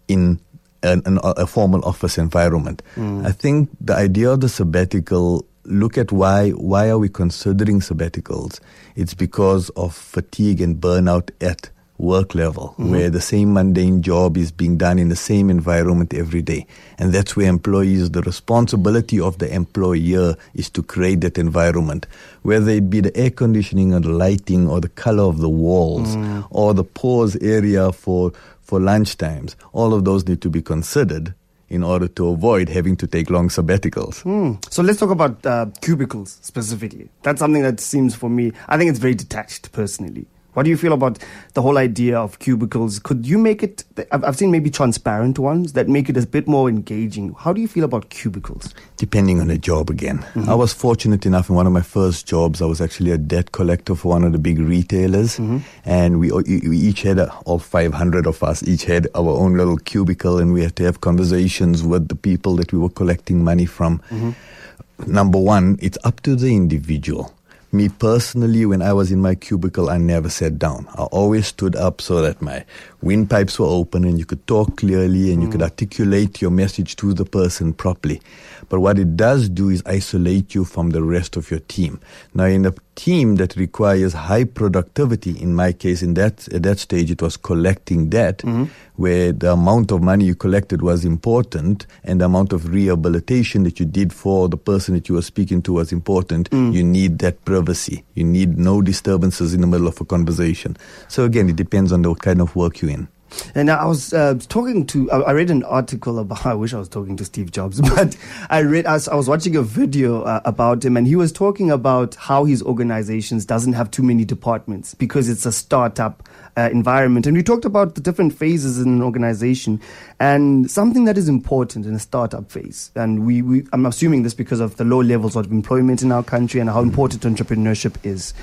in 0.06 0.38
an, 0.82 1.02
an, 1.06 1.18
a 1.22 1.46
formal 1.46 1.84
office 1.84 2.18
environment. 2.18 2.82
Mm. 2.96 3.26
I 3.26 3.32
think 3.32 3.70
the 3.80 3.96
idea 3.96 4.30
of 4.30 4.40
the 4.40 4.48
sabbatical 4.48 5.46
look 5.68 5.98
at 5.98 6.10
why 6.10 6.50
why 6.50 6.88
are 6.88 6.98
we 6.98 7.08
considering 7.08 7.80
sabbaticals? 7.80 8.60
It's 8.96 9.14
because 9.14 9.70
of 9.70 9.94
fatigue 9.94 10.60
and 10.60 10.80
burnout 10.80 11.30
at 11.40 11.70
work 11.98 12.34
level, 12.34 12.68
mm-hmm. 12.78 12.90
where 12.90 13.10
the 13.10 13.20
same 13.20 13.52
mundane 13.52 14.02
job 14.02 14.36
is 14.36 14.52
being 14.52 14.76
done 14.76 14.98
in 14.98 15.08
the 15.08 15.16
same 15.16 15.50
environment 15.50 16.14
every 16.14 16.40
day. 16.40 16.66
And 16.96 17.12
that's 17.12 17.36
where 17.36 17.48
employees, 17.48 18.12
the 18.12 18.22
responsibility 18.22 19.20
of 19.20 19.38
the 19.38 19.52
employer 19.52 20.36
is 20.54 20.70
to 20.70 20.82
create 20.82 21.20
that 21.22 21.38
environment, 21.38 22.06
whether 22.42 22.70
it 22.70 22.88
be 22.88 23.00
the 23.00 23.16
air 23.16 23.30
conditioning 23.30 23.92
or 23.92 24.00
the 24.00 24.10
lighting 24.10 24.68
or 24.68 24.80
the 24.80 24.88
color 24.88 25.24
of 25.24 25.38
the 25.38 25.48
walls 25.48 26.16
mm. 26.16 26.46
or 26.50 26.72
the 26.72 26.84
pause 26.84 27.36
area 27.36 27.90
for, 27.92 28.32
for 28.60 28.80
lunch 28.80 29.16
times. 29.18 29.56
All 29.72 29.92
of 29.92 30.04
those 30.04 30.26
need 30.26 30.40
to 30.42 30.50
be 30.50 30.62
considered 30.62 31.34
in 31.68 31.82
order 31.82 32.08
to 32.08 32.28
avoid 32.28 32.68
having 32.68 32.96
to 32.96 33.06
take 33.06 33.30
long 33.30 33.48
sabbaticals. 33.48 34.22
Mm. 34.24 34.72
So 34.72 34.82
let's 34.82 34.98
talk 34.98 35.10
about 35.10 35.44
uh, 35.44 35.66
cubicles 35.80 36.38
specifically. 36.40 37.08
That's 37.22 37.40
something 37.40 37.62
that 37.62 37.80
seems 37.80 38.14
for 38.14 38.30
me, 38.30 38.52
I 38.68 38.78
think 38.78 38.90
it's 38.90 38.98
very 38.98 39.14
detached 39.14 39.72
personally. 39.72 40.26
What 40.58 40.64
do 40.64 40.70
you 40.70 40.76
feel 40.76 40.92
about 40.92 41.20
the 41.54 41.62
whole 41.62 41.78
idea 41.78 42.18
of 42.18 42.40
cubicles? 42.40 42.98
Could 42.98 43.24
you 43.24 43.38
make 43.38 43.62
it? 43.62 43.84
I've, 44.10 44.36
seen 44.36 44.50
maybe 44.50 44.70
transparent 44.70 45.38
ones 45.38 45.74
that 45.74 45.88
make 45.88 46.08
it 46.08 46.16
a 46.16 46.26
bit 46.26 46.48
more 46.48 46.68
engaging. 46.68 47.32
How 47.38 47.52
do 47.52 47.60
you 47.60 47.68
feel 47.68 47.84
about 47.84 48.10
cubicles? 48.10 48.74
Depending 48.96 49.40
on 49.40 49.46
the 49.46 49.56
job 49.56 49.88
again. 49.88 50.18
Mm-hmm. 50.18 50.50
I 50.50 50.56
was 50.56 50.72
fortunate 50.72 51.24
enough 51.26 51.48
in 51.48 51.54
one 51.54 51.68
of 51.68 51.72
my 51.72 51.80
first 51.80 52.26
jobs, 52.26 52.60
I 52.60 52.64
was 52.64 52.80
actually 52.80 53.12
a 53.12 53.18
debt 53.18 53.52
collector 53.52 53.94
for 53.94 54.08
one 54.08 54.24
of 54.24 54.32
the 54.32 54.38
big 54.38 54.58
retailers. 54.58 55.38
Mm-hmm. 55.38 55.58
And 55.84 56.18
we, 56.18 56.32
we 56.32 56.76
each 56.76 57.02
had, 57.02 57.20
a, 57.20 57.32
all 57.44 57.60
500 57.60 58.26
of 58.26 58.42
us, 58.42 58.64
each 58.64 58.84
had 58.84 59.06
our 59.14 59.30
own 59.30 59.56
little 59.56 59.78
cubicle 59.78 60.40
and 60.40 60.52
we 60.52 60.64
had 60.64 60.74
to 60.74 60.82
have 60.82 61.02
conversations 61.02 61.84
with 61.84 62.08
the 62.08 62.16
people 62.16 62.56
that 62.56 62.72
we 62.72 62.80
were 62.80 62.90
collecting 62.90 63.44
money 63.44 63.66
from. 63.66 64.00
Mm-hmm. 64.10 65.12
Number 65.12 65.38
one, 65.38 65.78
it's 65.80 65.98
up 66.02 66.20
to 66.22 66.34
the 66.34 66.56
individual 66.56 67.32
me 67.72 67.88
personally, 67.88 68.64
when 68.64 68.80
I 68.80 68.92
was 68.92 69.12
in 69.12 69.20
my 69.20 69.34
cubicle, 69.34 69.90
I 69.90 69.98
never 69.98 70.30
sat 70.30 70.58
down. 70.58 70.86
I 70.96 71.02
always 71.02 71.48
stood 71.48 71.76
up 71.76 72.00
so 72.00 72.22
that 72.22 72.40
my 72.40 72.64
windpipes 73.02 73.58
were 73.58 73.66
open 73.66 74.04
and 74.04 74.18
you 74.18 74.24
could 74.24 74.46
talk 74.46 74.76
clearly 74.78 75.32
and 75.32 75.40
mm. 75.40 75.46
you 75.46 75.50
could 75.50 75.60
mm. 75.60 75.64
articulate 75.64 76.40
your 76.40 76.50
message 76.50 76.96
to 76.96 77.12
the 77.12 77.24
person 77.24 77.74
properly. 77.74 78.20
But 78.68 78.80
what 78.80 78.98
it 78.98 79.16
does 79.16 79.48
do 79.48 79.70
is 79.70 79.82
isolate 79.86 80.54
you 80.54 80.64
from 80.64 80.90
the 80.90 81.02
rest 81.02 81.36
of 81.36 81.50
your 81.50 81.60
team. 81.60 82.00
Now, 82.34 82.44
in 82.44 82.66
a 82.66 82.74
team 82.94 83.36
that 83.36 83.56
requires 83.56 84.12
high 84.12 84.44
productivity, 84.44 85.40
in 85.40 85.54
my 85.54 85.72
case, 85.72 86.02
in 86.02 86.14
that 86.14 86.48
at 86.52 86.64
that 86.64 86.78
stage, 86.78 87.10
it 87.10 87.22
was 87.22 87.36
collecting 87.36 88.08
debt, 88.08 88.38
mm-hmm. 88.38 88.64
where 88.96 89.32
the 89.32 89.52
amount 89.52 89.92
of 89.92 90.02
money 90.02 90.24
you 90.26 90.34
collected 90.34 90.82
was 90.82 91.04
important, 91.04 91.86
and 92.04 92.20
the 92.20 92.24
amount 92.24 92.52
of 92.52 92.68
rehabilitation 92.68 93.62
that 93.62 93.78
you 93.78 93.86
did 93.86 94.12
for 94.12 94.48
the 94.48 94.56
person 94.56 94.94
that 94.94 95.08
you 95.08 95.14
were 95.14 95.22
speaking 95.22 95.62
to 95.62 95.74
was 95.74 95.92
important. 95.92 96.50
Mm. 96.50 96.72
You 96.74 96.84
need 96.84 97.18
that 97.20 97.44
privacy. 97.44 98.04
You 98.14 98.24
need 98.24 98.58
no 98.58 98.82
disturbances 98.82 99.54
in 99.54 99.60
the 99.60 99.66
middle 99.66 99.86
of 99.86 100.00
a 100.00 100.04
conversation. 100.04 100.76
So 101.08 101.24
again, 101.24 101.48
it 101.48 101.56
depends 101.56 101.92
on 101.92 102.02
the 102.02 102.14
kind 102.14 102.40
of 102.40 102.54
work 102.56 102.82
you're 102.82 102.90
in. 102.90 103.08
And 103.54 103.70
I 103.70 103.84
was 103.84 104.12
uh, 104.12 104.38
talking 104.48 104.86
to, 104.86 105.10
I 105.10 105.32
read 105.32 105.50
an 105.50 105.62
article 105.64 106.18
about, 106.18 106.46
I 106.46 106.54
wish 106.54 106.74
I 106.74 106.78
was 106.78 106.88
talking 106.88 107.16
to 107.16 107.24
Steve 107.24 107.50
Jobs, 107.50 107.80
but 107.94 108.16
I 108.50 108.60
read, 108.60 108.86
I 108.86 108.94
was, 108.94 109.28
watching 109.28 109.56
a 109.56 109.62
video 109.62 110.22
uh, 110.22 110.40
about 110.46 110.82
him 110.84 110.96
and 110.96 111.06
he 111.06 111.14
was 111.14 111.32
talking 111.32 111.70
about 111.70 112.14
how 112.14 112.44
his 112.44 112.62
organizations 112.62 113.44
doesn't 113.44 113.74
have 113.74 113.90
too 113.90 114.02
many 114.02 114.24
departments 114.24 114.94
because 114.94 115.28
it's 115.28 115.44
a 115.44 115.52
startup 115.52 116.26
uh, 116.56 116.70
environment. 116.72 117.26
And 117.26 117.36
we 117.36 117.42
talked 117.42 117.64
about 117.64 117.94
the 117.94 118.00
different 118.00 118.32
phases 118.32 118.80
in 118.80 118.88
an 118.88 119.02
organization 119.02 119.80
and 120.18 120.70
something 120.70 121.04
that 121.04 121.18
is 121.18 121.28
important 121.28 121.86
in 121.86 121.94
a 121.94 121.98
startup 121.98 122.50
phase. 122.50 122.90
And 122.94 123.26
we, 123.26 123.42
we 123.42 123.66
I'm 123.72 123.86
assuming 123.86 124.22
this 124.22 124.34
because 124.34 124.60
of 124.60 124.76
the 124.76 124.84
low 124.84 125.02
levels 125.02 125.36
of 125.36 125.52
employment 125.52 126.02
in 126.02 126.10
our 126.10 126.22
country 126.22 126.60
and 126.60 126.70
how 126.70 126.80
important 126.80 127.22
entrepreneurship 127.22 127.94
is 128.04 128.34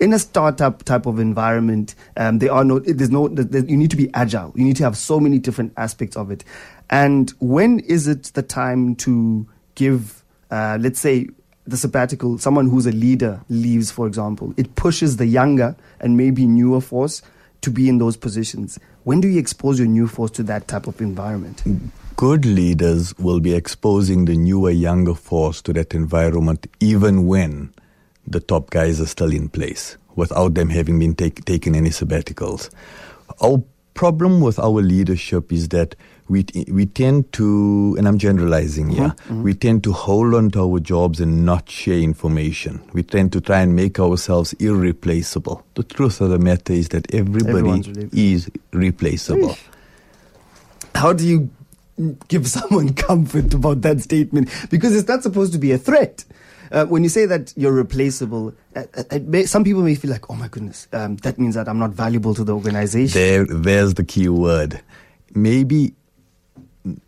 in 0.00 0.12
a 0.12 0.18
startup 0.18 0.82
type 0.84 1.06
of 1.06 1.18
environment, 1.18 1.94
um, 2.16 2.38
there 2.38 2.52
are 2.52 2.64
no, 2.64 2.78
there's 2.78 3.10
no, 3.10 3.28
there, 3.28 3.64
you 3.64 3.76
need 3.76 3.90
to 3.90 3.96
be 3.96 4.10
agile. 4.14 4.52
You 4.54 4.64
need 4.64 4.76
to 4.76 4.84
have 4.84 4.96
so 4.96 5.20
many 5.20 5.38
different 5.38 5.72
aspects 5.76 6.16
of 6.16 6.30
it. 6.30 6.44
And 6.90 7.30
when 7.40 7.80
is 7.80 8.08
it 8.08 8.24
the 8.34 8.42
time 8.42 8.94
to 8.96 9.46
give, 9.74 10.24
uh, 10.50 10.78
let's 10.80 11.00
say, 11.00 11.28
the 11.66 11.76
sabbatical, 11.76 12.38
someone 12.38 12.68
who's 12.68 12.86
a 12.86 12.92
leader 12.92 13.42
leaves, 13.50 13.90
for 13.90 14.06
example, 14.06 14.54
it 14.56 14.74
pushes 14.74 15.18
the 15.18 15.26
younger 15.26 15.76
and 16.00 16.16
maybe 16.16 16.46
newer 16.46 16.80
force 16.80 17.20
to 17.60 17.70
be 17.70 17.88
in 17.88 17.98
those 17.98 18.16
positions. 18.16 18.78
When 19.04 19.20
do 19.20 19.28
you 19.28 19.38
expose 19.38 19.78
your 19.78 19.88
new 19.88 20.06
force 20.06 20.30
to 20.32 20.42
that 20.44 20.66
type 20.68 20.86
of 20.86 21.00
environment? 21.00 21.62
Good 22.16 22.46
leaders 22.46 23.14
will 23.18 23.40
be 23.40 23.54
exposing 23.54 24.24
the 24.24 24.36
newer, 24.36 24.70
younger 24.70 25.14
force 25.14 25.60
to 25.62 25.72
that 25.74 25.94
environment 25.94 26.66
even 26.80 27.26
when 27.26 27.72
the 28.30 28.40
top 28.40 28.70
guys 28.70 29.00
are 29.00 29.06
still 29.06 29.32
in 29.32 29.48
place 29.48 29.96
without 30.16 30.54
them 30.54 30.68
having 30.68 30.98
been 30.98 31.14
take, 31.14 31.44
taken 31.44 31.74
any 31.74 31.90
sabbaticals. 31.90 32.70
Our 33.40 33.62
problem 33.94 34.40
with 34.40 34.58
our 34.58 34.80
leadership 34.80 35.52
is 35.52 35.68
that 35.70 35.96
we 36.28 36.44
we 36.70 36.86
tend 36.86 37.32
to, 37.32 37.96
and 37.98 38.06
I'm 38.06 38.18
generalizing 38.18 38.90
here, 38.90 39.08
mm-hmm. 39.08 39.32
mm-hmm. 39.34 39.42
we 39.42 39.54
tend 39.54 39.82
to 39.84 39.92
hold 39.92 40.34
on 40.34 40.50
to 40.52 40.60
our 40.62 40.78
jobs 40.78 41.20
and 41.20 41.44
not 41.46 41.68
share 41.70 41.98
information. 41.98 42.80
We 42.92 43.02
tend 43.02 43.32
to 43.32 43.40
try 43.40 43.60
and 43.60 43.74
make 43.74 43.98
ourselves 43.98 44.52
irreplaceable. 44.54 45.64
The 45.74 45.82
truth 45.82 46.20
of 46.20 46.30
the 46.30 46.38
matter 46.38 46.74
is 46.74 46.90
that 46.90 47.12
everybody 47.14 48.08
is 48.12 48.50
replaceable. 48.72 49.56
How 50.94 51.12
do 51.12 51.26
you 51.26 51.50
give 52.28 52.46
someone 52.46 52.94
comfort 53.08 53.54
about 53.54 53.80
that 53.82 54.00
statement? 54.00 54.50
Because 54.70 54.94
it's 54.94 55.08
not 55.08 55.22
supposed 55.22 55.52
to 55.54 55.58
be 55.58 55.72
a 55.72 55.78
threat. 55.78 56.24
Uh, 56.70 56.84
when 56.86 57.02
you 57.02 57.08
say 57.08 57.26
that 57.26 57.52
you're 57.56 57.72
replaceable, 57.72 58.54
uh, 58.76 58.84
uh 59.10 59.18
may, 59.22 59.44
some 59.44 59.64
people 59.64 59.82
may 59.82 59.94
feel 59.94 60.10
like, 60.10 60.28
oh 60.30 60.34
my 60.34 60.48
goodness, 60.48 60.88
um, 60.92 61.16
that 61.16 61.38
means 61.38 61.54
that 61.54 61.68
I'm 61.68 61.78
not 61.78 61.90
valuable 61.90 62.34
to 62.34 62.44
the 62.44 62.54
organization. 62.54 63.20
There, 63.20 63.46
there's 63.46 63.94
the 63.94 64.04
key 64.04 64.28
word. 64.28 64.80
Maybe 65.34 65.94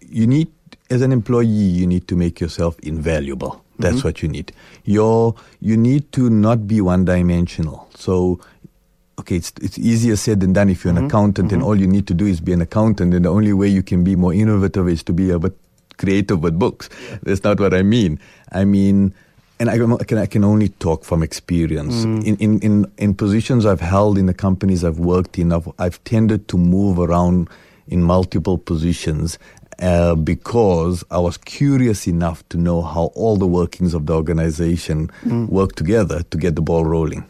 you 0.00 0.26
need, 0.26 0.48
as 0.90 1.02
an 1.02 1.12
employee, 1.12 1.46
you 1.46 1.86
need 1.86 2.08
to 2.08 2.16
make 2.16 2.40
yourself 2.40 2.78
invaluable. 2.80 3.64
That's 3.78 3.96
mm-hmm. 3.96 4.08
what 4.08 4.22
you 4.22 4.28
need. 4.28 4.52
You're, 4.84 5.34
you 5.60 5.76
need 5.76 6.12
to 6.12 6.28
not 6.28 6.66
be 6.66 6.80
one 6.80 7.04
dimensional. 7.04 7.88
So 7.94 8.40
okay, 9.20 9.36
it's 9.36 9.52
it's 9.62 9.78
easier 9.78 10.16
said 10.16 10.40
than 10.40 10.52
done 10.52 10.68
if 10.68 10.84
you're 10.84 10.90
an 10.90 10.96
mm-hmm. 10.96 11.06
accountant 11.06 11.48
mm-hmm. 11.48 11.54
and 11.54 11.62
all 11.62 11.78
you 11.78 11.86
need 11.86 12.06
to 12.08 12.14
do 12.14 12.26
is 12.26 12.40
be 12.40 12.52
an 12.52 12.60
accountant 12.60 13.14
and 13.14 13.24
the 13.24 13.28
only 13.28 13.52
way 13.52 13.68
you 13.68 13.82
can 13.82 14.02
be 14.02 14.16
more 14.16 14.34
innovative 14.34 14.88
is 14.88 15.02
to 15.04 15.12
be 15.12 15.30
a 15.30 15.38
bit 15.38 15.56
creative 15.96 16.42
with 16.42 16.58
books. 16.58 16.88
Yeah. 16.88 17.18
That's 17.22 17.44
not 17.44 17.60
what 17.60 17.74
I 17.74 17.82
mean. 17.82 18.18
I 18.52 18.64
mean 18.64 19.14
and 19.60 19.68
I 19.68 19.76
can, 19.76 20.18
I 20.18 20.26
can 20.26 20.42
only 20.42 20.70
talk 20.70 21.04
from 21.04 21.22
experience. 21.22 22.06
Mm. 22.06 22.24
In, 22.24 22.36
in, 22.36 22.58
in, 22.60 22.92
in 22.96 23.14
positions 23.14 23.66
I've 23.66 23.82
held 23.82 24.16
in 24.16 24.24
the 24.24 24.34
companies 24.34 24.84
I've 24.84 24.98
worked 24.98 25.38
in, 25.38 25.52
I've, 25.52 25.68
I've 25.78 26.02
tended 26.04 26.48
to 26.48 26.56
move 26.56 26.98
around 26.98 27.50
in 27.86 28.02
multiple 28.02 28.56
positions 28.56 29.38
uh, 29.78 30.14
because 30.14 31.04
I 31.10 31.18
was 31.18 31.36
curious 31.36 32.08
enough 32.08 32.48
to 32.48 32.56
know 32.56 32.80
how 32.80 33.12
all 33.14 33.36
the 33.36 33.46
workings 33.46 33.92
of 33.92 34.06
the 34.06 34.14
organization 34.14 35.10
mm. 35.24 35.46
work 35.50 35.74
together 35.74 36.22
to 36.22 36.38
get 36.38 36.56
the 36.56 36.62
ball 36.62 36.86
rolling. 36.86 37.26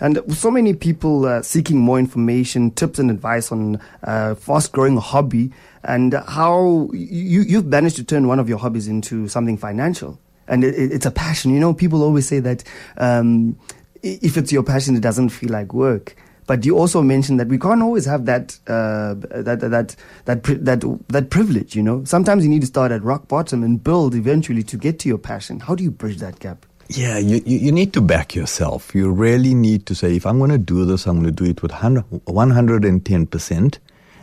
And 0.00 0.20
so 0.34 0.50
many 0.50 0.74
people 0.74 1.26
uh, 1.26 1.42
seeking 1.42 1.78
more 1.78 2.00
information, 2.00 2.72
tips, 2.72 2.98
and 2.98 3.08
advice 3.08 3.52
on 3.52 3.80
uh, 4.02 4.34
fast 4.34 4.72
growing 4.72 4.96
hobby 4.96 5.52
and 5.84 6.12
how 6.26 6.90
you, 6.92 7.42
you've 7.42 7.66
managed 7.66 7.96
to 7.96 8.04
turn 8.04 8.26
one 8.26 8.40
of 8.40 8.48
your 8.48 8.58
hobbies 8.58 8.88
into 8.88 9.28
something 9.28 9.56
financial 9.56 10.18
and 10.48 10.64
it, 10.64 10.92
it's 10.92 11.06
a 11.06 11.10
passion. 11.10 11.52
You 11.52 11.60
know, 11.60 11.74
people 11.74 12.02
always 12.02 12.26
say 12.26 12.40
that 12.40 12.64
um, 12.96 13.58
if 14.02 14.36
it's 14.36 14.52
your 14.52 14.62
passion, 14.62 14.96
it 14.96 15.00
doesn't 15.00 15.30
feel 15.30 15.50
like 15.50 15.72
work. 15.72 16.16
But 16.46 16.64
you 16.64 16.78
also 16.78 17.02
mentioned 17.02 17.38
that 17.40 17.48
we 17.48 17.58
can't 17.58 17.82
always 17.82 18.06
have 18.06 18.24
that 18.24 18.58
uh, 18.66 19.14
that 19.30 19.60
that 19.60 19.96
that 20.24 20.42
that 20.64 20.98
that 21.08 21.30
privilege. 21.30 21.76
You 21.76 21.82
know, 21.82 22.04
sometimes 22.04 22.42
you 22.42 22.48
need 22.48 22.62
to 22.62 22.66
start 22.66 22.90
at 22.90 23.02
rock 23.02 23.28
bottom 23.28 23.62
and 23.62 23.84
build 23.84 24.14
eventually 24.14 24.62
to 24.62 24.78
get 24.78 24.98
to 25.00 25.08
your 25.08 25.18
passion. 25.18 25.60
How 25.60 25.74
do 25.74 25.84
you 25.84 25.90
bridge 25.90 26.16
that 26.18 26.38
gap? 26.38 26.64
Yeah, 26.90 27.18
you, 27.18 27.42
you, 27.44 27.58
you 27.58 27.70
need 27.70 27.92
to 27.92 28.00
back 28.00 28.34
yourself. 28.34 28.94
You 28.94 29.10
really 29.10 29.52
need 29.52 29.84
to 29.86 29.94
say, 29.94 30.16
if 30.16 30.24
I'm 30.24 30.38
going 30.38 30.50
to 30.50 30.56
do 30.56 30.86
this, 30.86 31.06
I'm 31.06 31.20
going 31.20 31.26
to 31.26 31.32
do 31.32 31.44
it 31.44 31.62
with 31.62 31.70
110% 31.70 33.78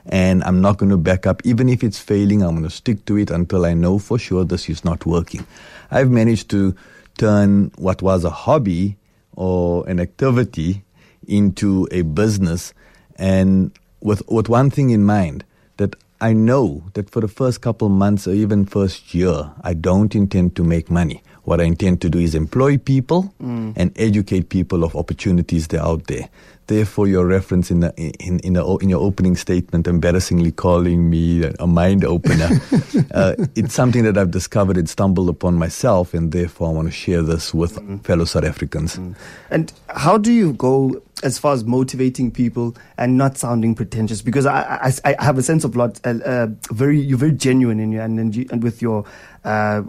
and 0.07 0.43
I'm 0.43 0.61
not 0.61 0.77
going 0.77 0.91
to 0.91 0.97
back 0.97 1.25
up. 1.25 1.41
Even 1.45 1.69
if 1.69 1.83
it's 1.83 1.99
failing, 1.99 2.43
I'm 2.43 2.51
going 2.51 2.63
to 2.63 2.69
stick 2.69 3.05
to 3.05 3.17
it 3.17 3.31
until 3.31 3.65
I 3.65 3.73
know 3.73 3.97
for 3.97 4.19
sure 4.19 4.45
this 4.45 4.69
is 4.69 4.85
not 4.85 5.05
working. 5.05 5.45
I've 5.91 6.11
managed 6.11 6.49
to 6.51 6.75
turn 7.17 7.71
what 7.77 8.01
was 8.01 8.23
a 8.23 8.29
hobby 8.29 8.97
or 9.35 9.87
an 9.89 9.99
activity 9.99 10.83
into 11.27 11.87
a 11.91 12.03
business 12.03 12.73
and 13.17 13.71
with, 14.01 14.21
with 14.29 14.49
one 14.49 14.69
thing 14.69 14.91
in 14.91 15.03
mind 15.03 15.43
that 15.77 15.95
I 16.21 16.33
know 16.33 16.83
that 16.93 17.09
for 17.09 17.21
the 17.21 17.27
first 17.27 17.61
couple 17.61 17.89
months 17.89 18.27
or 18.27 18.33
even 18.33 18.65
first 18.65 19.13
year, 19.13 19.51
I 19.61 19.73
don't 19.73 20.15
intend 20.15 20.55
to 20.55 20.63
make 20.63 20.89
money. 20.89 21.21
What 21.43 21.59
I 21.59 21.65
intend 21.65 22.01
to 22.01 22.09
do 22.09 22.19
is 22.19 22.33
employ 22.33 22.77
people 22.77 23.33
mm. 23.41 23.73
and 23.75 23.91
educate 23.95 24.49
people 24.49 24.83
of 24.83 24.95
opportunities 24.95 25.67
that 25.67 25.81
are 25.81 25.87
out 25.87 26.07
there. 26.07 26.29
Therefore, 26.67 27.07
your 27.07 27.25
reference 27.27 27.69
in 27.69 27.81
the, 27.81 27.93
in 27.97 28.39
in, 28.39 28.53
the, 28.53 28.65
in 28.81 28.89
your 28.89 29.01
opening 29.01 29.35
statement, 29.35 29.87
embarrassingly 29.87 30.51
calling 30.51 31.09
me 31.09 31.43
a 31.59 31.67
mind 31.67 32.03
opener, 32.03 32.49
uh, 33.13 33.35
it's 33.55 33.73
something 33.73 34.03
that 34.03 34.17
I've 34.17 34.31
discovered 34.31 34.77
and 34.77 34.89
stumbled 34.89 35.29
upon 35.29 35.55
myself, 35.55 36.13
and 36.13 36.31
therefore 36.31 36.69
I 36.69 36.71
want 36.71 36.87
to 36.87 36.91
share 36.91 37.21
this 37.21 37.53
with 37.53 37.75
mm. 37.75 38.03
fellow 38.03 38.25
South 38.25 38.45
Africans. 38.45 38.97
Mm. 38.97 39.15
And 39.51 39.73
how 39.89 40.17
do 40.17 40.31
you 40.31 40.53
go 40.53 41.01
as 41.25 41.37
far 41.37 41.53
as 41.53 41.65
motivating 41.65 42.31
people 42.31 42.75
and 42.97 43.17
not 43.17 43.37
sounding 43.37 43.75
pretentious? 43.75 44.21
Because 44.21 44.45
I 44.45 44.91
I, 45.03 45.15
I 45.17 45.23
have 45.23 45.37
a 45.37 45.43
sense 45.43 45.63
of 45.63 45.75
lot, 45.75 45.99
uh, 46.05 46.19
uh, 46.23 46.47
very 46.71 46.99
you're 46.99 47.17
very 47.17 47.33
genuine 47.33 47.79
in 47.79 47.91
your 47.91 48.03
and 48.03 48.19
and, 48.19 48.35
you, 48.35 48.45
and 48.51 48.63
with 48.63 48.81
your 48.81 49.03
uh, 49.43 49.81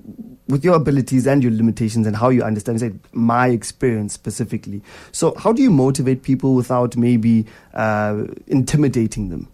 with 0.49 0.65
your 0.65 0.75
abilities 0.75 1.27
and 1.27 1.43
your 1.43 1.53
limitations 1.53 2.07
and 2.07 2.17
how 2.17 2.29
you 2.29 2.43
understand 2.43 2.81
say, 2.81 2.93
my 3.13 3.49
experience 3.49 4.13
specifically. 4.13 4.83
So, 5.13 5.35
how 5.35 5.53
do 5.53 5.63
you 5.63 5.71
motivate 5.71 6.23
people 6.23 6.55
without 6.55 6.97
maybe 6.97 7.47
uh, 7.75 8.25
intimidating 8.47 9.29
them? 9.29 9.49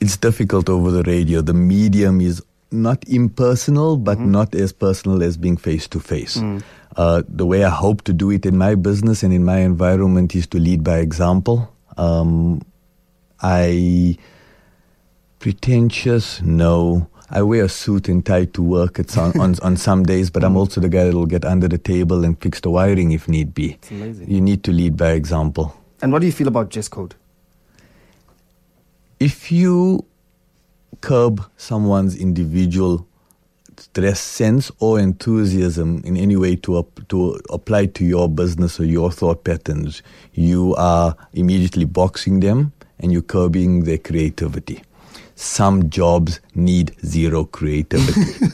It's 0.00 0.16
difficult 0.16 0.68
over 0.68 0.90
the 0.90 1.02
radio. 1.02 1.40
The 1.40 1.54
medium 1.54 2.20
is 2.20 2.42
not 2.70 3.06
impersonal, 3.08 3.96
but 3.96 4.18
mm-hmm. 4.18 4.30
not 4.30 4.54
as 4.54 4.72
personal 4.72 5.22
as 5.22 5.36
being 5.36 5.56
face 5.56 5.88
to 5.88 6.00
face. 6.00 6.36
The 6.98 7.46
way 7.46 7.64
I 7.64 7.70
hope 7.70 8.02
to 8.02 8.12
do 8.12 8.30
it 8.30 8.44
in 8.44 8.58
my 8.58 8.74
business 8.74 9.22
and 9.22 9.32
in 9.32 9.44
my 9.44 9.58
environment 9.58 10.34
is 10.34 10.46
to 10.48 10.58
lead 10.58 10.82
by 10.82 10.98
example. 10.98 11.72
Um, 11.96 12.60
I 13.40 14.16
pretentious, 15.38 16.42
no. 16.42 17.08
I 17.30 17.42
wear 17.42 17.64
a 17.64 17.68
suit 17.68 18.08
and 18.08 18.24
tie 18.24 18.46
to 18.46 18.62
work 18.62 18.98
it's 18.98 19.16
on, 19.16 19.38
on, 19.38 19.54
on 19.62 19.76
some 19.76 20.02
days, 20.02 20.30
but 20.30 20.42
I'm 20.42 20.56
also 20.56 20.80
the 20.80 20.88
guy 20.88 21.04
that'll 21.04 21.26
get 21.26 21.44
under 21.44 21.68
the 21.68 21.78
table 21.78 22.24
and 22.24 22.40
fix 22.40 22.60
the 22.60 22.70
wiring 22.70 23.12
if 23.12 23.28
need 23.28 23.54
be. 23.54 23.72
It's 23.74 23.90
amazing. 23.90 24.30
You 24.30 24.40
need 24.40 24.64
to 24.64 24.72
lead 24.72 24.96
by 24.96 25.10
example. 25.10 25.76
And 26.00 26.12
what 26.12 26.20
do 26.20 26.26
you 26.26 26.32
feel 26.32 26.48
about 26.48 26.70
dress 26.70 26.88
code? 26.88 27.14
If 29.20 29.52
you 29.52 30.04
curb 31.00 31.44
someone's 31.56 32.16
individual 32.16 33.06
dress 33.92 34.20
sense 34.20 34.70
or 34.78 34.98
enthusiasm 34.98 36.02
in 36.04 36.16
any 36.16 36.36
way 36.36 36.56
to 36.56 36.78
up, 36.78 37.08
to 37.08 37.40
apply 37.50 37.86
to 37.86 38.04
your 38.04 38.28
business 38.28 38.78
or 38.80 38.84
your 38.84 39.10
thought 39.10 39.44
patterns, 39.44 40.02
you 40.32 40.74
are 40.76 41.16
immediately 41.32 41.84
boxing 41.84 42.40
them 42.40 42.72
and 42.98 43.12
you're 43.12 43.22
curbing 43.22 43.84
their 43.84 43.98
creativity. 43.98 44.82
Some 45.34 45.88
jobs 45.90 46.40
need 46.54 46.94
zero 47.04 47.44
creativity. 47.44 48.46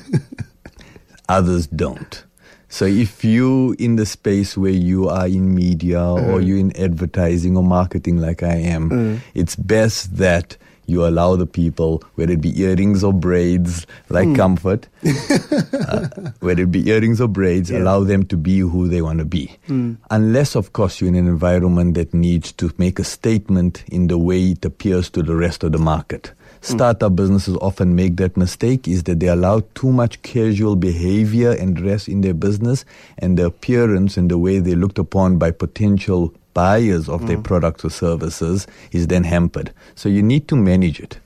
Others 1.29 1.69
don't. 1.69 2.25
So 2.69 2.87
if 2.87 3.25
you 3.25 3.77
in 3.79 3.97
the 3.97 4.05
space 4.05 4.57
where 4.57 4.73
you 4.73 5.09
are 5.09 5.29
in 5.29 5.55
media 5.55 6.03
or 6.03 6.41
mm. 6.41 6.47
you're 6.47 6.59
in 6.59 6.77
advertising 6.77 7.57
or 7.57 7.63
marketing 7.63 8.19
like 8.19 8.43
I 8.43 8.57
am, 8.57 8.91
mm. 8.91 9.21
it's 9.33 9.55
best 9.55 10.17
that 10.17 10.57
you 10.87 11.07
allow 11.07 11.37
the 11.37 11.47
people, 11.47 12.03
whether 12.15 12.33
it 12.33 12.41
be 12.41 12.61
earrings 12.61 13.03
or 13.03 13.13
braids, 13.13 13.87
like 14.09 14.29
hmm. 14.29 14.35
comfort, 14.35 14.89
uh, 15.05 16.09
whether 16.41 16.63
it 16.63 16.71
be 16.71 16.89
earrings 16.89 17.21
or 17.21 17.29
braids, 17.29 17.71
Yeah. 17.71 17.79
allow 17.83 18.05
them 18.05 18.25
to 18.27 18.37
be 18.37 18.59
who 18.61 18.89
they 18.89 19.03
want 19.03 19.19
to 19.19 19.25
be. 19.25 19.51
Hmm. 19.67 19.95
Unless, 20.11 20.57
of 20.57 20.73
course, 20.73 21.01
you're 21.01 21.09
in 21.09 21.15
an 21.15 21.29
environment 21.29 21.95
that 21.95 22.13
needs 22.15 22.53
to 22.53 22.71
make 22.79 22.99
a 22.99 23.05
statement 23.05 23.85
in 23.89 24.09
the 24.09 24.19
way 24.19 24.51
it 24.51 24.65
appears 24.65 25.11
to 25.11 25.23
the 25.23 25.35
rest 25.35 25.65
of 25.65 25.73
the 25.73 25.79
market. 25.79 26.33
Hmm. 26.63 26.75
Startup 26.75 27.15
businesses 27.15 27.57
often 27.61 27.95
make 27.95 28.17
that 28.17 28.37
mistake 28.37 28.89
is 28.89 29.05
that 29.05 29.21
they 29.21 29.29
allow 29.29 29.61
too 29.75 29.93
much 29.93 30.23
casual 30.23 30.77
behavior 30.77 31.53
and 31.53 31.77
dress 31.77 32.09
in 32.09 32.21
their 32.21 32.35
business 32.35 32.85
and 33.19 33.39
the 33.39 33.47
appearance 33.47 34.17
and 34.17 34.31
the 34.31 34.39
way 34.39 34.59
they're 34.61 34.77
looked 34.77 34.99
upon 34.99 35.39
by 35.39 35.51
potential 35.51 36.33
buyers 36.55 37.09
of 37.09 37.27
their 37.27 37.41
products 37.41 37.85
or 37.85 37.91
services 37.91 38.67
is 38.93 39.09
then 39.09 39.25
hampered. 39.25 39.73
So 39.95 40.09
you 40.09 40.23
need 40.23 40.49
to 40.49 40.57
manage 40.57 41.01
it. 41.01 41.19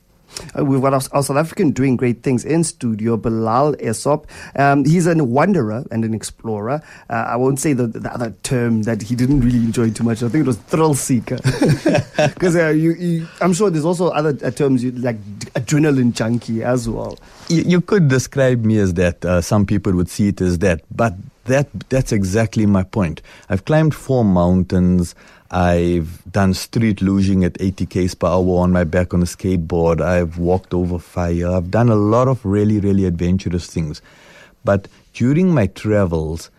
Uh, 0.57 0.65
we've 0.65 0.81
got 0.81 0.93
our, 0.93 1.01
our 1.13 1.23
South 1.23 1.37
African 1.37 1.71
doing 1.71 1.97
great 1.97 2.23
things 2.23 2.45
in 2.45 2.65
studio, 2.65 3.17
Bilal 3.17 3.75
Esop. 3.77 4.27
Um, 4.57 4.85
he's 4.85 5.07
a 5.07 5.15
wanderer 5.25 5.85
and 5.91 6.05
an 6.05 6.15
explorer. 6.15 6.83
Uh, 7.11 7.13
I 7.13 7.37
won't 7.37 7.59
say 7.59 7.73
the, 7.73 7.87
the 7.87 8.13
other 8.13 8.35
term 8.43 8.83
that 8.83 9.03
he 9.03 9.15
didn't 9.15 9.41
really 9.41 9.59
enjoy 9.59 9.91
too 9.91 10.05
much. 10.05 10.23
I 10.23 10.29
think 10.29 10.43
it 10.43 10.47
was 10.47 10.59
thrill 10.59 10.95
seeker. 10.95 11.39
Because 12.19 12.57
uh, 12.57 12.75
I'm 13.41 13.53
sure 13.53 13.71
there's 13.71 13.85
also 13.85 14.09
other 14.09 14.37
uh, 14.45 14.51
terms 14.51 14.83
you, 14.83 14.93
like 14.93 15.17
d- 15.39 15.47
adrenaline 15.55 16.13
junkie 16.13 16.63
as 16.63 16.89
well. 16.89 17.19
You, 17.49 17.63
you 17.63 17.81
could 17.81 18.09
describe 18.09 18.65
me 18.65 18.79
as 18.79 18.95
that. 18.95 19.25
Uh, 19.25 19.41
some 19.41 19.67
people 19.67 19.93
would 19.95 20.09
see 20.09 20.29
it 20.29 20.41
as 20.41 20.59
that, 20.59 20.83
but 20.95 21.15
that 21.49 21.69
that's 21.89 22.13
exactly 22.13 22.65
my 22.67 22.83
point. 22.85 23.21
I've 23.49 23.65
climbed 23.65 23.95
four 23.95 24.25
mountains. 24.25 25.15
I've 25.51 26.23
done 26.31 26.55
street 26.55 26.99
lugeing 26.99 27.45
at 27.45 27.61
80 27.61 27.87
k's 27.87 28.15
per 28.15 28.27
hour 28.29 28.61
on 28.61 28.71
my 28.71 28.85
back 28.85 29.15
on 29.15 29.23
a 29.23 29.27
skateboard. 29.27 30.01
I've 30.01 30.39
walked 30.39 30.75
over 30.75 30.99
fire. 30.99 31.49
I've 31.49 31.71
done 31.71 31.89
a 31.89 31.97
lot 31.97 32.29
of 32.29 32.45
really, 32.45 32.81
really 32.81 33.07
adventurous 33.07 33.67
things. 33.67 34.03
But 34.65 34.89
during 35.15 35.53
my 35.53 35.67
travels, 35.67 36.51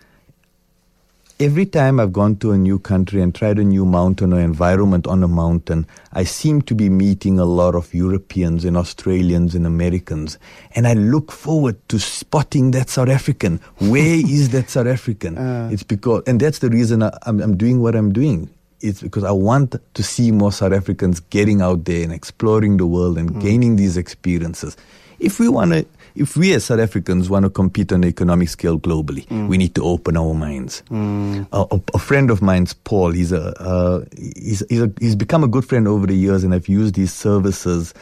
every 1.39 1.65
time 1.65 1.99
I've 1.99 2.11
gone 2.11 2.35
to 2.37 2.51
a 2.51 2.57
new 2.57 2.79
country 2.79 3.21
and 3.21 3.33
tried 3.33 3.59
a 3.59 3.63
new 3.63 3.85
mountain 3.85 4.33
or 4.33 4.39
environment 4.41 5.07
on 5.07 5.23
a 5.23 5.27
mountain, 5.27 5.87
I 6.11 6.25
seem 6.25 6.61
to 6.63 6.75
be 6.75 6.89
meeting 6.89 7.39
a 7.39 7.45
lot 7.45 7.75
of 7.75 7.93
Europeans 7.93 8.65
and 8.65 8.75
Australians 8.75 9.55
and 9.55 9.65
Americans. 9.65 10.37
And 10.75 10.85
I 10.85 10.93
look 10.93 11.31
forward 11.31 11.77
to 11.89 11.99
spotting 11.99 12.71
that 12.71 12.89
South 12.89 13.07
African. 13.07 13.61
Where 13.79 14.19
is 14.19 14.49
that 14.49 14.69
South 14.69 14.87
African? 14.87 15.37
Uh. 15.37 15.69
It's 15.71 15.83
because, 15.83 16.23
and 16.27 16.39
that's 16.39 16.59
the 16.59 16.69
reason 16.69 17.03
I, 17.03 17.17
I'm, 17.23 17.39
I'm 17.39 17.55
doing 17.55 17.81
what 17.81 17.95
I'm 17.95 18.11
doing. 18.11 18.49
It's 18.81 19.01
because 19.01 19.23
I 19.23 19.31
want 19.31 19.75
to 19.93 20.03
see 20.03 20.31
more 20.31 20.51
South 20.51 20.73
Africans 20.73 21.19
getting 21.19 21.61
out 21.61 21.85
there 21.85 22.03
and 22.03 22.13
exploring 22.13 22.77
the 22.77 22.85
world 22.85 23.17
and 23.17 23.41
gaining 23.41 23.75
these 23.75 23.97
experiences. 23.97 24.77
If 25.19 25.37
we 25.37 25.49
want 25.49 25.71
to, 25.71 25.85
if 26.15 26.35
we 26.37 26.53
as 26.53 26.65
South 26.65 26.79
Africans 26.79 27.29
want 27.29 27.43
to 27.45 27.49
compete 27.49 27.91
on 27.91 28.01
the 28.01 28.07
economic 28.07 28.49
scale 28.49 28.79
globally, 28.79 29.25
we 29.47 29.57
need 29.57 29.75
to 29.75 29.83
open 29.83 30.17
our 30.17 30.33
minds. 30.33 30.83
A, 30.91 31.65
a, 31.71 31.81
a 31.93 31.99
friend 31.99 32.29
of 32.31 32.41
mine's 32.41 32.73
Paul. 32.73 33.11
He's 33.11 33.31
a, 33.31 33.53
uh, 33.61 34.05
he's, 34.17 34.63
he's, 34.69 34.81
a, 34.81 34.91
he's 34.99 35.15
become 35.15 35.43
a 35.43 35.47
good 35.47 35.65
friend 35.65 35.87
over 35.87 36.05
the 36.07 36.15
years, 36.15 36.43
and 36.43 36.53
I've 36.53 36.67
used 36.67 36.95
his 36.95 37.13
services. 37.13 37.93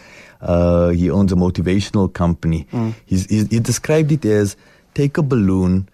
Uh, 0.42 0.90
he 0.90 1.10
owns 1.10 1.32
a 1.32 1.36
motivational 1.36 2.12
company. 2.12 2.68
He's, 3.06 3.26
he's, 3.26 3.48
he 3.50 3.60
described 3.60 4.12
it 4.12 4.24
as 4.26 4.56
take 4.94 5.18
a 5.18 5.24
balloon 5.24 5.90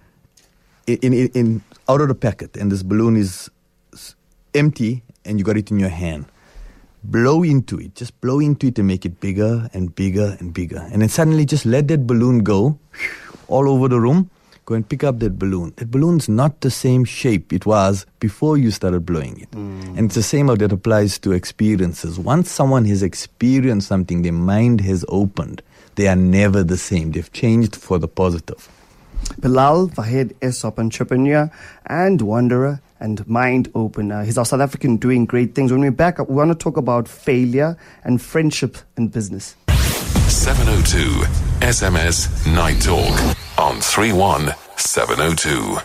in, 0.88 0.98
in, 1.14 1.28
in 1.34 1.62
out 1.88 2.02
of 2.02 2.08
the 2.08 2.16
packet, 2.16 2.58
and 2.58 2.72
this 2.72 2.84
balloon 2.84 3.16
is 3.16 3.50
empty, 4.54 5.04
and 5.26 5.40
you 5.40 5.46
got 5.46 5.58
it 5.58 5.72
in 5.72 5.80
your 5.80 5.90
hand. 5.90 6.26
Blow 7.04 7.44
into 7.44 7.80
it, 7.80 7.96
just 7.96 8.20
blow 8.22 8.40
into 8.40 8.68
it 8.68 8.80
and 8.80 8.88
make 8.88 9.06
it 9.06 9.20
bigger 9.20 9.70
and 9.74 9.94
bigger 9.94 10.38
and 10.40 10.54
bigger, 10.54 10.88
and 10.92 11.02
then 11.02 11.10
suddenly 11.10 11.46
just 11.46 11.66
let 11.66 11.88
that 11.90 12.08
balloon 12.08 12.40
go 12.40 12.80
all 13.48 13.68
over 13.70 13.88
the 13.90 14.00
room. 14.00 14.30
Go 14.66 14.76
and 14.76 14.88
pick 14.88 15.04
up 15.04 15.20
that 15.20 15.38
balloon. 15.38 15.74
That 15.76 15.92
balloon's 15.92 16.30
not 16.30 16.62
the 16.62 16.72
same 16.72 17.04
shape 17.04 17.52
it 17.52 17.66
was 17.66 18.06
before 18.20 18.58
you 18.58 18.72
started 18.72 19.06
blowing 19.06 19.42
it. 19.42 19.52
Mm. 19.52 19.98
And 19.98 20.00
it's 20.06 20.16
the 20.16 20.24
same 20.24 20.48
how 20.48 20.56
that 20.56 20.72
applies 20.72 21.20
to 21.20 21.34
experiences. 21.34 22.18
Once 22.18 22.50
someone 22.50 22.86
has 22.86 23.04
experienced 23.04 23.90
something, 23.90 24.22
their 24.22 24.32
mind 24.32 24.80
has 24.80 25.04
opened. 25.10 25.62
They 25.96 26.08
are 26.08 26.16
never 26.16 26.64
the 26.64 26.78
same. 26.78 27.12
They've 27.12 27.32
changed 27.34 27.76
for 27.76 28.00
the 28.00 28.08
positive. 28.08 28.70
Bilal 29.40 29.90
Vahed 29.90 30.34
Esop, 30.40 30.80
entrepreneur 30.80 31.52
and 31.86 32.22
wanderer 32.22 32.82
and 33.04 33.28
mind 33.28 33.70
opener. 33.76 34.22
Uh, 34.22 34.24
he's 34.24 34.38
our 34.38 34.46
South 34.46 34.62
African 34.62 34.96
doing 34.98 35.26
great 35.26 35.54
things. 35.54 35.72
When 35.72 35.82
we're 35.82 35.92
back, 35.92 36.20
up, 36.20 36.30
we 36.30 36.36
want 36.36 36.52
to 36.52 36.56
talk 36.56 36.78
about 36.78 37.08
failure 37.08 37.78
and 38.04 38.22
friendship 38.22 38.78
and 38.96 39.12
business. 39.12 39.56
702 40.30 41.26
SMS 41.60 42.48
Night 42.52 42.82
Talk 42.82 43.14
on 43.60 43.82
31702. 43.82 45.78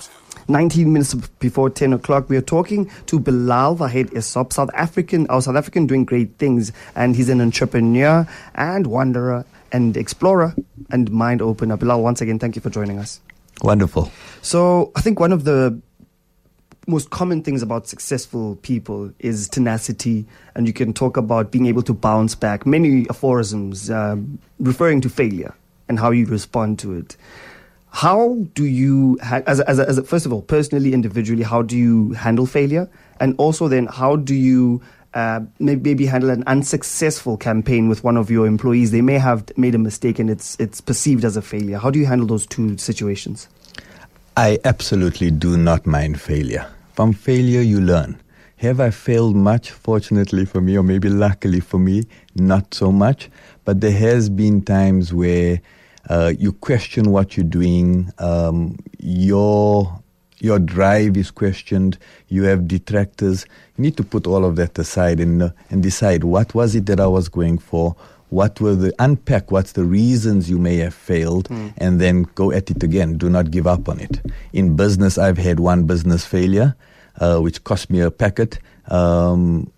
19 0.50 0.92
minutes 0.92 1.14
before 1.40 1.68
10 1.68 1.92
o'clock, 1.92 2.30
we 2.30 2.36
are 2.36 2.40
talking 2.40 2.90
to 3.06 3.18
Bilal 3.18 3.76
Vahed 3.76 4.10
Esop, 4.12 4.52
South 4.52 4.70
African, 4.72 5.26
our 5.26 5.42
South 5.42 5.56
African 5.56 5.86
doing 5.86 6.04
great 6.06 6.38
things. 6.38 6.72
And 6.94 7.16
he's 7.16 7.28
an 7.28 7.40
entrepreneur 7.40 8.26
and 8.54 8.86
wanderer 8.86 9.44
and 9.72 9.96
explorer 9.96 10.54
and 10.90 11.10
mind 11.10 11.42
opener. 11.42 11.76
Bilal, 11.76 12.02
once 12.02 12.20
again, 12.22 12.38
thank 12.38 12.54
you 12.56 12.62
for 12.62 12.70
joining 12.70 12.98
us. 12.98 13.20
Wonderful. 13.62 14.10
So 14.40 14.92
I 14.94 15.00
think 15.00 15.18
one 15.20 15.32
of 15.32 15.42
the 15.44 15.82
most 16.88 17.10
common 17.10 17.42
things 17.42 17.62
about 17.62 17.86
successful 17.86 18.56
people 18.56 19.12
is 19.18 19.48
tenacity, 19.48 20.24
and 20.54 20.66
you 20.66 20.72
can 20.72 20.92
talk 20.92 21.16
about 21.16 21.52
being 21.52 21.66
able 21.66 21.82
to 21.82 21.92
bounce 21.92 22.34
back. 22.34 22.66
Many 22.66 23.06
aphorisms 23.10 23.90
um, 23.90 24.38
referring 24.58 25.02
to 25.02 25.10
failure 25.10 25.54
and 25.88 25.98
how 25.98 26.10
you 26.10 26.26
respond 26.26 26.78
to 26.80 26.94
it. 26.94 27.16
How 27.90 28.36
do 28.54 28.64
you, 28.64 29.18
as 29.22 29.60
a, 29.60 29.68
as, 29.68 29.78
a, 29.78 29.88
as 29.88 29.98
a, 29.98 30.02
first 30.02 30.26
of 30.26 30.32
all, 30.32 30.42
personally, 30.42 30.92
individually, 30.92 31.42
how 31.42 31.62
do 31.62 31.76
you 31.76 32.12
handle 32.12 32.46
failure, 32.46 32.88
and 33.20 33.34
also 33.38 33.68
then 33.68 33.86
how 33.86 34.16
do 34.16 34.34
you 34.34 34.82
uh, 35.14 35.40
maybe 35.58 36.06
handle 36.06 36.30
an 36.30 36.44
unsuccessful 36.46 37.36
campaign 37.36 37.88
with 37.88 38.04
one 38.04 38.16
of 38.16 38.30
your 38.30 38.46
employees? 38.46 38.90
They 38.92 39.02
may 39.02 39.18
have 39.18 39.56
made 39.56 39.74
a 39.74 39.78
mistake 39.78 40.18
and 40.18 40.30
it's 40.30 40.56
it's 40.58 40.80
perceived 40.80 41.24
as 41.24 41.36
a 41.36 41.42
failure. 41.42 41.78
How 41.78 41.90
do 41.90 41.98
you 41.98 42.06
handle 42.06 42.26
those 42.26 42.46
two 42.46 42.76
situations? 42.76 43.48
I 44.36 44.58
absolutely 44.64 45.30
do 45.30 45.56
not 45.56 45.86
mind 45.86 46.20
failure. 46.20 46.66
From 46.98 47.12
failure, 47.12 47.60
you 47.60 47.80
learn. 47.80 48.20
Have 48.56 48.80
I 48.80 48.90
failed 48.90 49.36
much? 49.36 49.70
Fortunately 49.70 50.44
for 50.44 50.60
me, 50.60 50.76
or 50.76 50.82
maybe 50.82 51.08
luckily 51.08 51.60
for 51.60 51.78
me, 51.78 52.02
not 52.34 52.74
so 52.74 52.90
much. 52.90 53.30
But 53.64 53.80
there 53.80 53.96
has 53.96 54.28
been 54.28 54.62
times 54.62 55.14
where 55.14 55.60
uh, 56.10 56.32
you 56.36 56.50
question 56.50 57.12
what 57.12 57.36
you're 57.36 57.46
doing. 57.46 58.12
Um, 58.18 58.78
your 58.98 60.02
your 60.40 60.58
drive 60.58 61.16
is 61.16 61.30
questioned. 61.30 61.98
You 62.26 62.42
have 62.50 62.66
detractors. 62.66 63.46
You 63.76 63.82
need 63.82 63.96
to 63.98 64.02
put 64.02 64.26
all 64.26 64.44
of 64.44 64.56
that 64.56 64.76
aside 64.76 65.20
and 65.20 65.40
uh, 65.40 65.50
and 65.70 65.80
decide 65.84 66.24
what 66.24 66.52
was 66.52 66.74
it 66.74 66.86
that 66.86 66.98
I 66.98 67.06
was 67.06 67.28
going 67.28 67.58
for. 67.58 67.94
What 68.30 68.60
were 68.60 68.74
the 68.74 68.92
unpack? 68.98 69.52
What's 69.52 69.72
the 69.72 69.84
reasons 69.84 70.50
you 70.50 70.58
may 70.58 70.78
have 70.78 70.94
failed, 70.94 71.48
and 71.78 72.00
then 72.00 72.24
go 72.34 72.50
at 72.50 72.72
it 72.72 72.82
again. 72.82 73.18
Do 73.18 73.30
not 73.30 73.52
give 73.52 73.68
up 73.68 73.88
on 73.88 74.00
it. 74.00 74.20
In 74.52 74.74
business, 74.76 75.16
I've 75.16 75.38
had 75.38 75.60
one 75.60 75.84
business 75.84 76.26
failure, 76.26 76.74
uh, 77.20 77.38
which 77.38 77.62
cost 77.64 77.90
me 77.90 78.00
a 78.00 78.10
packet. 78.10 78.58
Um, 78.90 79.70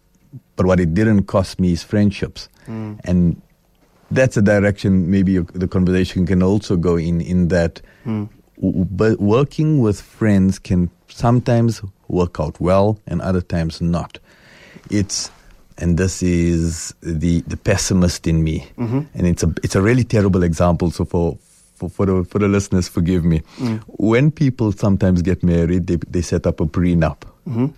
but 0.56 0.66
what 0.66 0.78
it 0.80 0.94
didn't 0.94 1.24
cost 1.24 1.58
me 1.58 1.72
is 1.72 1.82
friendships, 1.82 2.48
and 2.66 3.40
that's 4.10 4.36
a 4.36 4.42
direction 4.42 5.10
maybe 5.10 5.38
the 5.38 5.66
conversation 5.68 6.26
can 6.26 6.42
also 6.42 6.76
go 6.76 6.96
in. 6.96 7.20
In 7.20 7.48
that, 7.48 7.80
w- 8.04 8.28
w- 8.56 8.84
but 8.90 9.18
working 9.20 9.80
with 9.80 10.00
friends 10.00 10.58
can 10.58 10.90
sometimes 11.08 11.80
work 12.08 12.38
out 12.40 12.60
well, 12.60 12.98
and 13.06 13.20
other 13.22 13.40
times 13.40 13.80
not. 13.80 14.18
It's 14.90 15.30
and 15.78 15.96
this 15.96 16.22
is 16.22 16.94
the 17.00 17.40
the 17.46 17.56
pessimist 17.56 18.26
in 18.26 18.44
me, 18.44 18.66
Mm-hmm. 18.78 19.00
and 19.14 19.26
it's 19.26 19.42
a 19.42 19.52
it's 19.64 19.74
a 19.76 19.80
really 19.82 20.04
terrible 20.04 20.42
example. 20.42 20.90
So 20.90 21.04
for 21.04 21.38
for, 21.80 21.88
for 21.88 22.06
the 22.06 22.24
for 22.24 22.38
the 22.38 22.48
listeners, 22.48 22.88
forgive 22.88 23.24
me. 23.24 23.40
Mm. 23.56 23.80
When 23.98 24.30
people 24.30 24.72
sometimes 24.72 25.22
get 25.22 25.42
married, 25.42 25.86
they 25.86 25.96
they 26.08 26.20
set 26.22 26.46
up 26.46 26.60
a 26.60 26.66
prenup. 26.66 27.22
Mm-hmm. 27.48 27.72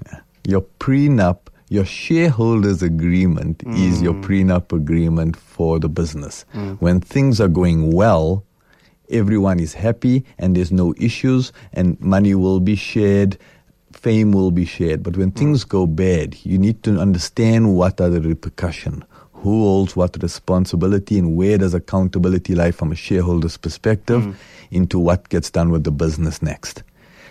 Your 0.45 0.63
prenup, 0.81 1.39
your 1.71 1.85
shareholders 1.85 2.83
agreement 2.83 3.63
is 3.67 4.03
your 4.03 4.15
Mm. 4.15 4.23
prenup 4.25 4.73
agreement 4.73 5.37
for 5.37 5.79
the 5.79 5.89
business. 5.89 6.45
When 6.81 7.01
things 7.01 7.41
are 7.41 7.49
going 7.49 7.93
well, 7.93 8.43
everyone 9.09 9.61
is 9.61 9.75
happy 9.75 10.25
and 10.39 10.57
there's 10.57 10.73
no 10.73 10.95
issues 10.99 11.53
and 11.73 12.01
money 12.01 12.35
will 12.35 12.61
be 12.61 12.75
shared 12.77 13.37
fame 13.93 14.33
will 14.33 14.51
be 14.51 14.65
shared 14.65 15.03
but 15.03 15.17
when 15.19 15.31
things 15.31 15.65
go 15.69 15.87
bad 15.87 16.35
you 16.45 16.57
need 16.57 16.83
to 16.83 16.99
understand 16.99 17.77
what 17.77 18.01
are 18.01 18.09
the 18.09 18.23
repercussion 18.23 19.05
who 19.43 19.65
holds 19.65 19.97
what 19.97 20.17
responsibility 20.23 21.19
and 21.19 21.37
where 21.37 21.59
does 21.59 21.75
accountability 21.75 22.55
lie 22.55 22.71
from 22.71 22.93
a 22.93 22.95
shareholder's 22.95 23.57
perspective 23.57 24.23
hmm. 24.23 24.33
into 24.71 25.01
what 25.01 25.29
gets 25.31 25.51
done 25.51 25.71
with 25.71 25.83
the 25.83 25.91
business 25.91 26.41
next. 26.43 26.85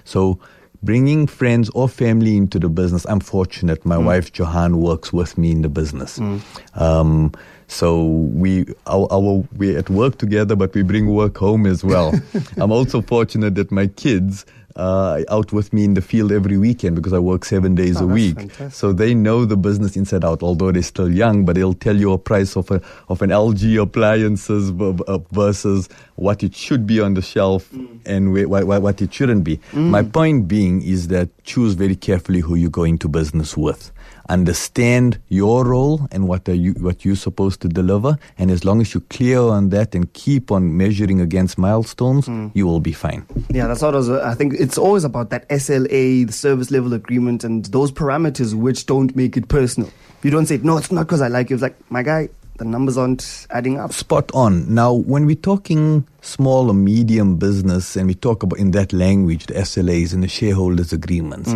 So 0.04 0.38
bringing 0.84 1.26
friends 1.26 1.70
or 1.70 1.88
family 1.88 2.36
into 2.36 2.60
the 2.60 2.68
business 2.68 3.06
i'm 3.08 3.22
fortunate. 3.22 3.86
My 3.86 3.96
hmm. 3.96 4.06
wife 4.06 4.38
johan 4.38 4.82
works 4.82 5.14
with 5.14 5.38
me 5.38 5.52
in 5.52 5.62
the 5.62 5.70
business. 5.70 6.18
Hmm. 6.18 6.40
Um, 6.76 7.32
so 7.68 8.04
we 8.04 8.66
our, 8.88 9.08
our 9.10 9.48
we're 9.56 9.78
at 9.80 9.90
work 9.90 10.18
together 10.18 10.58
but 10.58 10.74
we 10.74 10.84
bring 10.84 11.08
work 11.08 11.38
home 11.38 11.66
as 11.66 11.82
well. 11.82 12.14
I'm 12.58 12.74
also 12.74 13.02
fortunate 13.02 13.56
that 13.56 13.72
my 13.72 13.88
kids 13.88 14.46
uh, 14.82 15.24
out 15.30 15.54
with 15.54 15.72
me 15.74 15.84
in 15.86 15.94
the 15.94 16.02
field 16.02 16.32
every 16.32 16.58
weekend 16.58 16.96
because 16.96 17.14
I 17.14 17.20
work 17.20 17.46
seven 17.46 17.76
days 17.76 17.98
Oh, 18.02 18.06
a 18.06 18.08
week. 18.08 18.36
fantastic. 18.36 18.74
So 18.74 18.92
they 18.94 19.14
know 19.14 19.46
the 19.46 19.56
business 19.58 19.96
inside 19.96 20.24
out, 20.26 20.42
although 20.42 20.72
they're 20.72 20.82
still 20.96 21.12
young, 21.24 21.46
but 21.46 21.54
they'll 21.56 21.74
tell 21.88 21.96
you 21.96 22.12
a 22.14 22.18
price 22.18 22.56
of 22.58 22.72
a 22.72 22.82
of 23.08 23.22
an 23.22 23.30
LG 23.30 23.64
appliances 23.82 24.72
uh, 24.72 25.20
versus 25.32 25.88
what 26.16 26.44
it 26.44 26.56
should 26.56 26.86
be 26.88 27.00
on 27.00 27.14
the 27.14 27.22
shelf 27.22 27.72
and 28.06 28.36
wh- 28.36 28.50
wh- 28.50 28.66
wh- 28.66 28.82
what 28.82 29.02
it 29.02 29.14
shouldn't 29.14 29.44
be. 29.44 29.60
My 29.74 30.04
point 30.04 30.48
being 30.48 30.82
is 30.82 31.08
that 31.10 31.30
choose 31.44 31.74
very 31.76 31.96
carefully 31.96 32.40
who 32.42 32.56
you 32.56 32.70
go 32.70 32.84
into 32.84 33.08
business 33.08 33.56
with. 33.58 33.92
Understand 34.32 35.20
your 35.28 35.66
role 35.66 36.08
and 36.10 36.26
what 36.26 36.48
are 36.48 36.56
you 36.56 36.72
what 36.80 37.04
you're 37.04 37.18
supposed 37.18 37.60
to 37.62 37.68
deliver, 37.68 38.18
and 38.38 38.50
as 38.50 38.64
long 38.64 38.80
as 38.80 38.94
you're 38.94 39.04
clear 39.10 39.42
on 39.42 39.70
that 39.70 39.94
and 39.94 40.12
keep 40.14 40.52
on 40.52 40.78
measuring 40.78 41.20
against 41.20 41.58
milestones, 41.58 42.30
you 42.54 42.66
will 42.66 42.80
be 42.80 42.94
fine. 42.94 43.26
Yeah, 43.50 43.68
that's 43.68 43.82
what 43.82 43.94
I 43.94 43.98
was. 43.98 44.10
Uh, 44.10 44.24
I 44.24 44.34
think 44.34 44.54
it's 44.54 44.78
always 44.78 45.04
about 45.04 45.32
that 45.32 45.50
SLA, 45.50 46.26
the 46.28 46.32
service 46.32 46.72
level 46.72 46.94
agreement, 46.94 47.44
and 47.44 47.66
those 47.66 47.92
parameters 47.92 48.54
which 48.54 48.86
don't 48.86 49.14
make 49.18 49.36
it 49.36 49.50
personal. 49.50 49.92
You 50.24 50.32
don't 50.32 50.46
say, 50.46 50.58
no, 50.64 50.78
it's 50.78 50.92
not 50.94 51.08
because 51.08 51.22
I 51.22 51.28
like 51.28 51.50
you. 51.50 51.56
It's 51.56 51.64
like, 51.64 51.76
my 51.92 52.04
guy, 52.04 52.30
the 52.58 52.66
numbers 52.66 52.98
aren't 52.98 53.48
adding 53.50 53.80
up. 53.80 53.92
Spot 53.92 54.30
on. 54.34 54.72
Now, 54.74 54.94
when 54.94 55.26
we're 55.26 55.36
talking 55.36 56.08
small 56.22 56.70
or 56.70 56.76
medium 56.76 57.38
business 57.38 57.96
and 57.96 58.08
we 58.08 58.14
talk 58.14 58.44
about 58.44 58.60
in 58.60 58.72
that 58.72 58.94
language, 58.94 59.48
the 59.48 59.56
SLAs 59.56 60.14
and 60.14 60.24
the 60.24 60.28
shareholders 60.28 60.94
agreements, 60.94 61.52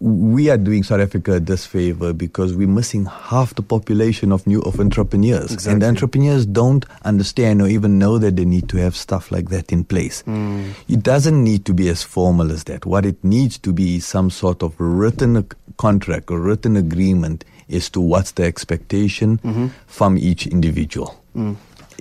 we 0.00 0.48
are 0.48 0.56
doing 0.56 0.82
South 0.82 1.00
Africa 1.00 1.34
a 1.34 1.40
disfavor 1.40 2.14
because 2.14 2.54
we're 2.54 2.66
missing 2.66 3.04
half 3.04 3.54
the 3.54 3.62
population 3.62 4.32
of 4.32 4.46
new 4.46 4.62
of 4.62 4.80
entrepreneurs. 4.80 5.66
And 5.66 5.82
the 5.82 5.88
entrepreneurs 5.88 6.46
don't 6.46 6.86
understand 7.02 7.60
or 7.60 7.68
even 7.68 7.98
know 7.98 8.16
that 8.16 8.36
they 8.36 8.46
need 8.46 8.70
to 8.70 8.78
have 8.78 8.96
stuff 8.96 9.30
like 9.30 9.50
that 9.50 9.70
in 9.70 9.84
place. 9.84 10.22
Hmm. 10.22 10.70
It 10.88 11.02
doesn't 11.02 11.44
need 11.44 11.66
to 11.66 11.74
be 11.74 11.90
as 11.90 12.02
formal 12.02 12.50
as 12.50 12.64
that. 12.64 12.86
What 12.86 13.04
it 13.04 13.22
needs 13.22 13.58
to 13.58 13.74
be 13.74 13.96
is 13.96 14.06
some 14.06 14.30
sort 14.30 14.62
of 14.62 14.74
written 14.78 15.46
contract 15.76 16.30
or 16.30 16.40
written 16.40 16.76
agreement 16.76 17.44
as 17.68 17.90
to 17.90 18.00
what's 18.00 18.32
the 18.32 18.44
expectation 18.44 19.36
mm-hmm. 19.38 19.66
from 19.86 20.16
each 20.16 20.46
individual. 20.46 21.22
Hmm. 21.34 21.54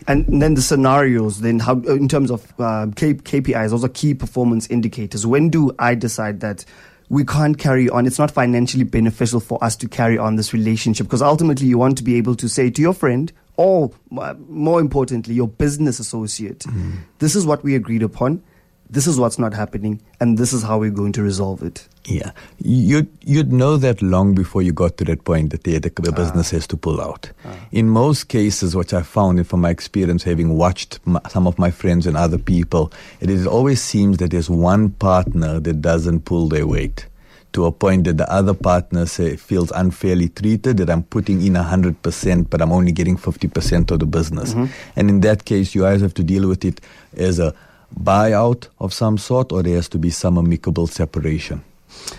And 0.07 0.41
then 0.41 0.53
the 0.53 0.61
scenarios, 0.61 1.41
then 1.41 1.59
how, 1.59 1.79
in 1.79 2.07
terms 2.07 2.31
of 2.31 2.53
uh, 2.59 2.87
K- 2.95 3.15
KPIs, 3.15 3.71
those 3.71 3.83
are 3.83 3.89
key 3.89 4.13
performance 4.13 4.67
indicators. 4.67 5.25
When 5.25 5.49
do 5.49 5.75
I 5.77 5.95
decide 5.95 6.39
that 6.39 6.63
we 7.09 7.25
can't 7.25 7.57
carry 7.57 7.89
on? 7.89 8.05
It's 8.05 8.19
not 8.19 8.31
financially 8.31 8.83
beneficial 8.83 9.39
for 9.39 9.61
us 9.63 9.75
to 9.77 9.87
carry 9.87 10.17
on 10.17 10.35
this 10.35 10.53
relationship 10.53 11.07
because 11.07 11.21
ultimately 11.21 11.67
you 11.67 11.77
want 11.77 11.97
to 11.97 12.03
be 12.03 12.15
able 12.15 12.35
to 12.35 12.47
say 12.47 12.69
to 12.69 12.81
your 12.81 12.93
friend, 12.93 13.33
or 13.57 13.91
uh, 14.17 14.35
more 14.47 14.79
importantly, 14.79 15.33
your 15.33 15.47
business 15.47 15.99
associate, 15.99 16.65
this 17.17 17.35
is 17.35 17.45
what 17.45 17.63
we 17.63 17.75
agreed 17.75 18.03
upon, 18.03 18.41
this 18.89 19.05
is 19.07 19.19
what's 19.19 19.37
not 19.39 19.53
happening, 19.53 20.01
and 20.21 20.37
this 20.37 20.53
is 20.53 20.63
how 20.63 20.77
we're 20.77 20.91
going 20.91 21.11
to 21.13 21.23
resolve 21.23 21.61
it. 21.63 21.88
Yeah, 22.09 22.31
you'd 22.57 23.07
you'd 23.21 23.53
know 23.53 23.77
that 23.77 24.01
long 24.01 24.33
before 24.33 24.63
you 24.63 24.73
got 24.73 24.97
to 24.97 25.05
that 25.05 25.25
point 25.25 25.51
that 25.51 25.63
the, 25.63 25.77
the, 25.77 25.89
the 25.89 26.11
ah. 26.11 26.15
business 26.15 26.49
has 26.49 26.65
to 26.67 26.77
pull 26.77 26.99
out. 26.99 27.29
Ah. 27.45 27.55
In 27.71 27.87
most 27.87 28.29
cases, 28.29 28.75
what 28.75 28.93
I 28.93 29.03
found, 29.03 29.37
and 29.37 29.47
from 29.47 29.61
my 29.61 29.69
experience, 29.69 30.23
having 30.23 30.57
watched 30.57 30.99
m 31.05 31.19
some 31.29 31.45
of 31.45 31.59
my 31.59 31.69
friends 31.69 32.07
and 32.07 32.17
other 32.17 32.39
people, 32.39 32.91
it 33.21 33.29
is 33.29 33.45
always 33.45 33.79
seems 33.79 34.17
that 34.17 34.31
there's 34.31 34.49
one 34.49 34.89
partner 34.89 35.59
that 35.59 35.81
doesn't 35.81 36.21
pull 36.25 36.49
their 36.49 36.65
weight. 36.65 37.05
To 37.53 37.65
a 37.65 37.71
point 37.71 38.03
that 38.03 38.17
the 38.17 38.31
other 38.31 38.53
partner 38.53 39.07
say, 39.07 39.35
feels 39.35 39.71
unfairly 39.71 40.29
treated, 40.29 40.77
that 40.77 40.89
I'm 40.89 41.01
putting 41.01 41.41
in 41.41 41.53
100%, 41.53 42.47
but 42.47 42.61
I'm 42.61 42.71
only 42.71 42.91
getting 42.91 43.17
50% 43.17 43.89
of 43.89 43.99
the 43.99 44.05
business. 44.05 44.53
Mm-hmm. 44.53 44.65
And 44.95 45.09
in 45.09 45.21
that 45.21 45.45
case, 45.45 45.73
you 45.73 45.83
either 45.83 46.05
have 46.05 46.13
to 46.15 46.23
deal 46.23 46.47
with 46.47 46.63
it 46.63 46.79
as 47.17 47.39
a 47.39 47.55
buyout 47.99 48.67
of 48.77 48.93
some 48.93 49.17
sort, 49.17 49.51
or 49.51 49.63
there 49.63 49.75
has 49.75 49.89
to 49.89 49.97
be 49.97 50.11
some 50.11 50.37
amicable 50.37 50.85
separation. 50.85 51.63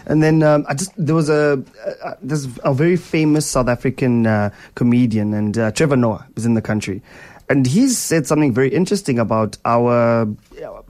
And 0.06 0.22
then 0.22 0.42
um, 0.42 0.64
I 0.68 0.74
just 0.74 0.92
there 0.96 1.14
was 1.14 1.28
a 1.28 1.62
uh, 2.04 2.14
there's 2.22 2.46
a 2.64 2.74
very 2.74 2.96
famous 2.96 3.46
South 3.46 3.68
African 3.68 4.26
uh, 4.26 4.50
comedian 4.74 5.34
and 5.34 5.56
uh, 5.56 5.70
Trevor 5.72 5.96
Noah 5.96 6.26
is 6.36 6.46
in 6.46 6.54
the 6.54 6.62
country, 6.62 7.02
and 7.48 7.66
he's 7.66 7.98
said 7.98 8.26
something 8.26 8.52
very 8.52 8.68
interesting 8.68 9.18
about 9.18 9.56
our 9.64 10.26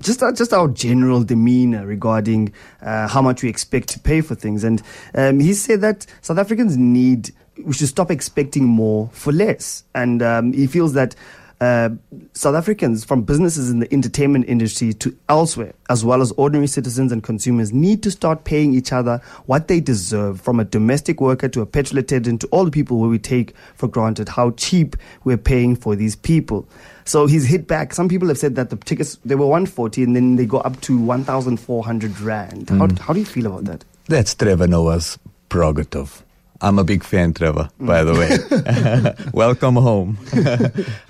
just 0.01 0.23
our, 0.23 0.33
just 0.33 0.53
our 0.53 0.69
general 0.69 1.23
demeanor 1.23 1.87
regarding 1.87 2.53
uh, 2.83 3.09
how 3.09 3.23
much 3.23 3.43
we 3.43 3.49
expect 3.49 3.89
to 3.89 4.01
pay 4.01 4.21
for 4.21 4.35
things, 4.35 4.65
and 4.65 4.83
um, 5.15 5.41
he 5.41 5.53
said 5.55 5.81
that 5.81 6.07
South 6.23 6.39
Africans 6.39 6.77
need 6.77 7.33
we 7.65 7.75
should 7.75 7.89
stop 7.89 8.11
expecting 8.11 8.65
more 8.65 9.11
for 9.13 9.33
less, 9.33 9.85
and 9.95 10.23
um, 10.23 10.53
he 10.53 10.67
feels 10.67 10.95
that 10.95 11.15
uh, 11.61 11.91
South 12.33 12.55
Africans, 12.55 13.05
from 13.05 13.23
businesses 13.23 13.71
in 13.71 13.81
the 13.81 13.93
entertainment 13.93 14.47
industry 14.49 14.95
to 14.95 15.15
elsewhere, 15.29 15.75
as 15.91 16.05
well 16.05 16.23
as 16.23 16.33
ordinary 16.33 16.67
citizens 16.67 17.13
and 17.13 17.23
consumers, 17.23 17.73
need 17.73 18.03
to 18.03 18.11
start 18.11 18.45
paying 18.45 18.73
each 18.73 18.93
other 18.93 19.21
what 19.47 19.69
they 19.69 19.79
deserve 19.79 20.41
from 20.41 20.59
a 20.59 20.65
domestic 20.65 21.21
worker 21.21 21.49
to 21.49 21.61
a 21.61 21.67
petrol 21.67 21.99
attendant 21.99 22.41
to 22.41 22.47
all 22.49 22.65
the 22.65 22.71
people 22.71 22.99
where 22.99 23.11
we 23.11 23.19
take 23.19 23.55
for 23.75 23.89
granted 23.89 24.29
how 24.29 24.53
cheap 24.53 24.97
we're 25.25 25.37
paying 25.37 25.77
for 25.77 25.95
these 25.95 26.17
people. 26.17 26.67
So 27.05 27.27
he's 27.27 27.47
hit 27.47 27.67
back. 27.67 27.93
Some 27.93 28.09
people 28.09 28.29
have 28.29 28.39
said 28.39 28.55
that 28.55 28.71
the 28.71 28.77
tickets, 28.77 29.19
they 29.25 29.35
were 29.35 29.47
140 29.47 30.03
and 30.03 30.17
then 30.17 30.37
they 30.37 30.47
go 30.47 30.59
up 30.59 30.81
to 30.83 30.99
1,400 30.99 32.21
Rand. 32.21 32.71
How, 32.71 32.89
how 33.01 33.13
do 33.13 33.19
you 33.19 33.27
feel 33.27 33.47
about 33.47 33.65
that? 33.65 33.85
That's 34.07 34.35
Trevor 34.35 34.67
Noah's 34.67 35.19
prerogative. 35.49 36.25
I'm 36.63 36.79
a 36.79 36.85
big 36.85 37.05
fan, 37.05 37.33
Trevor, 37.33 37.71
by 37.81 38.05
the 38.05 38.13
way. 38.13 39.31
Welcome 39.33 39.77
home. 39.77 40.19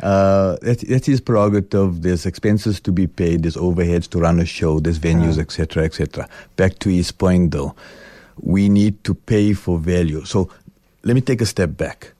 uh, 0.01 0.57
that, 0.63 0.85
that's 0.89 1.07
his 1.07 1.21
prerogative. 1.21 2.03
There's 2.03 2.25
expenses 2.25 2.81
to 2.83 2.93
be 2.93 3.09
paid, 3.09 3.43
there's 3.43 3.57
overheads 3.57 4.09
to 4.11 4.21
run 4.21 4.39
a 4.39 4.45
show, 4.45 4.79
there's 4.79 5.01
venues, 5.01 5.39
etc., 5.39 5.85
etc. 5.85 6.29
Back 6.55 6.79
to 6.81 6.89
his 6.89 7.11
point, 7.11 7.51
though, 7.51 7.75
we 8.41 8.69
need 8.69 9.03
to 9.05 9.15
pay 9.15 9.53
for 9.53 9.77
value. 9.79 10.25
So 10.25 10.51
let 11.03 11.15
me 11.15 11.21
take 11.21 11.41
a 11.41 11.47
step 11.47 11.77
back. 11.77 12.13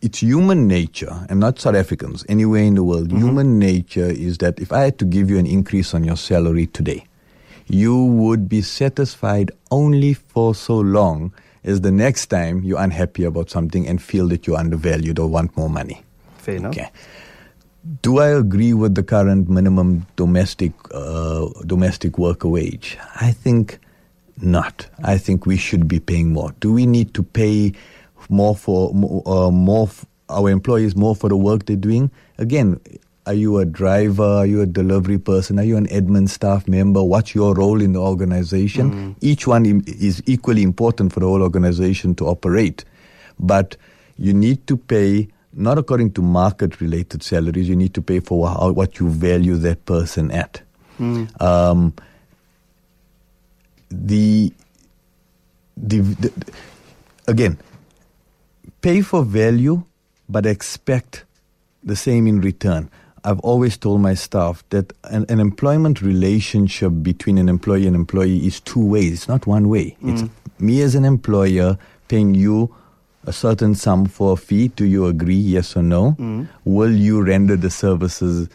It's 0.00 0.20
human 0.20 0.68
nature, 0.68 1.26
and 1.28 1.40
not 1.40 1.58
South 1.58 1.74
Africans, 1.74 2.24
anywhere 2.28 2.62
in 2.62 2.76
the 2.76 2.84
world, 2.84 3.10
human 3.10 3.58
nature 3.58 4.06
is 4.06 4.38
that 4.38 4.60
if 4.60 4.70
I 4.72 4.82
had 4.82 4.98
to 5.00 5.04
give 5.04 5.28
you 5.28 5.38
an 5.38 5.46
increase 5.46 5.94
on 5.94 6.04
your 6.04 6.16
salary 6.16 6.68
today, 6.68 7.04
you 7.66 8.04
would 8.04 8.48
be 8.48 8.62
satisfied 8.62 9.50
only 9.72 10.14
for 10.14 10.54
so 10.54 10.78
long 10.78 11.32
as 11.64 11.80
the 11.80 11.92
next 11.92 12.26
time 12.26 12.62
you're 12.62 12.80
unhappy 12.80 13.24
about 13.24 13.50
something 13.50 13.86
and 13.86 14.02
feel 14.02 14.28
that 14.28 14.46
you're 14.46 14.58
undervalued 14.58 15.18
or 15.18 15.28
want 15.28 15.56
more 15.56 15.70
money. 15.70 16.02
Fair 16.38 16.56
enough. 16.56 16.72
Okay. 16.72 16.90
Do 18.02 18.18
I 18.18 18.28
agree 18.28 18.74
with 18.74 18.94
the 18.94 19.02
current 19.02 19.48
minimum 19.48 20.06
domestic 20.16 20.72
uh, 20.92 21.48
domestic 21.66 22.16
worker 22.18 22.48
wage? 22.48 22.96
I 23.20 23.32
think 23.32 23.78
not. 24.40 24.86
I 25.02 25.18
think 25.18 25.46
we 25.46 25.56
should 25.56 25.88
be 25.88 25.98
paying 25.98 26.32
more. 26.32 26.52
Do 26.60 26.72
we 26.72 26.86
need 26.86 27.12
to 27.14 27.22
pay 27.22 27.72
more 28.28 28.54
for 28.54 28.90
uh, 29.26 29.50
more 29.50 29.88
f- 29.88 30.06
our 30.28 30.48
employees 30.48 30.94
more 30.94 31.16
for 31.16 31.28
the 31.28 31.36
work 31.36 31.66
they're 31.66 31.76
doing? 31.76 32.10
Again, 32.38 32.80
are 33.26 33.34
you 33.34 33.58
a 33.58 33.64
driver? 33.64 34.22
Are 34.24 34.46
you 34.46 34.60
a 34.62 34.66
delivery 34.66 35.18
person? 35.18 35.58
Are 35.58 35.64
you 35.64 35.76
an 35.76 35.86
admin 35.88 36.28
staff 36.28 36.66
member? 36.66 37.02
What's 37.02 37.34
your 37.34 37.54
role 37.54 37.80
in 37.80 37.92
the 37.92 38.00
organization? 38.00 39.14
Each 39.20 39.46
one 39.46 39.82
is 39.86 40.22
equally 40.26 40.62
important 40.62 41.12
for 41.12 41.20
the 41.20 41.26
whole 41.26 41.42
organization 41.42 42.14
to 42.16 42.26
operate. 42.26 42.84
But 43.38 43.76
you 44.16 44.34
need 44.34 44.66
to 44.66 44.76
pay 44.76 45.28
not 45.54 45.76
according 45.78 46.10
to 46.12 46.22
market 46.22 46.80
related 46.80 47.22
salaries, 47.22 47.68
you 47.68 47.76
need 47.76 47.92
to 47.94 48.00
pay 48.00 48.20
for 48.20 48.48
how, 48.48 48.72
what 48.72 48.98
you 48.98 49.08
value 49.10 49.56
that 49.56 49.84
person 49.84 50.30
at. 50.30 50.62
Um, 51.40 51.92
the, 53.90 54.52
the, 55.76 55.98
the 56.00 56.32
again, 57.28 57.58
pay 58.80 59.02
for 59.02 59.24
value, 59.24 59.82
but 60.28 60.46
expect 60.46 61.24
the 61.84 61.96
same 61.96 62.26
in 62.26 62.40
return. 62.40 62.88
I've 63.24 63.40
always 63.40 63.76
told 63.76 64.00
my 64.00 64.14
staff 64.14 64.64
that 64.70 64.92
an, 65.04 65.26
an 65.28 65.38
employment 65.38 66.02
relationship 66.02 66.92
between 67.02 67.38
an 67.38 67.48
employee 67.48 67.86
and 67.86 67.94
employee 67.94 68.46
is 68.46 68.60
two 68.60 68.84
ways. 68.84 69.12
It's 69.12 69.28
not 69.28 69.46
one 69.46 69.68
way. 69.68 69.96
Mm. 70.02 70.12
It's 70.12 70.60
me 70.60 70.82
as 70.82 70.94
an 70.94 71.04
employer 71.04 71.78
paying 72.08 72.34
you 72.34 72.74
a 73.24 73.32
certain 73.32 73.74
sum 73.74 74.06
for 74.06 74.32
a 74.32 74.36
fee. 74.36 74.68
Do 74.68 74.84
you 74.84 75.06
agree? 75.06 75.36
Yes 75.36 75.76
or 75.76 75.82
no? 75.82 76.12
Mm. 76.18 76.48
Will 76.64 76.92
you 76.92 77.22
render 77.22 77.56
the 77.56 77.70
services? 77.70 78.48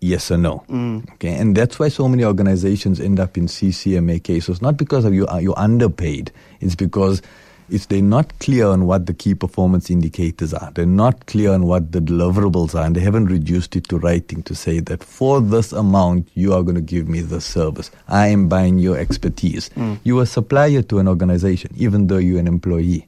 Yes 0.00 0.30
or 0.30 0.36
no? 0.36 0.64
Mm. 0.68 1.10
Okay, 1.14 1.34
and 1.34 1.56
that's 1.56 1.78
why 1.78 1.88
so 1.88 2.08
many 2.08 2.24
organizations 2.24 3.00
end 3.00 3.18
up 3.20 3.38
in 3.38 3.46
CCMA 3.46 4.22
cases. 4.22 4.60
Not 4.60 4.76
because 4.76 5.04
of 5.04 5.14
you, 5.14 5.26
you're 5.40 5.58
underpaid. 5.58 6.32
It's 6.60 6.74
because 6.74 7.22
is 7.68 7.86
they're 7.86 8.02
not 8.02 8.38
clear 8.38 8.66
on 8.66 8.86
what 8.86 9.06
the 9.06 9.14
key 9.14 9.34
performance 9.34 9.90
indicators 9.90 10.54
are. 10.54 10.70
They're 10.74 10.86
not 10.86 11.26
clear 11.26 11.52
on 11.52 11.66
what 11.66 11.92
the 11.92 12.00
deliverables 12.00 12.74
are, 12.74 12.84
and 12.84 12.94
they 12.94 13.00
haven't 13.00 13.26
reduced 13.26 13.76
it 13.76 13.88
to 13.88 13.98
writing 13.98 14.42
to 14.44 14.54
say 14.54 14.80
that 14.80 15.02
for 15.02 15.40
this 15.40 15.72
amount, 15.72 16.28
you 16.34 16.52
are 16.54 16.62
going 16.62 16.76
to 16.76 16.80
give 16.80 17.08
me 17.08 17.20
the 17.20 17.40
service. 17.40 17.90
I 18.08 18.28
am 18.28 18.48
buying 18.48 18.78
your 18.78 18.96
expertise. 18.98 19.70
Mm. 19.70 19.98
You're 20.04 20.22
a 20.22 20.26
supplier 20.26 20.82
to 20.82 20.98
an 20.98 21.08
organization, 21.08 21.72
even 21.76 22.06
though 22.06 22.18
you're 22.18 22.40
an 22.40 22.48
employee. 22.48 23.06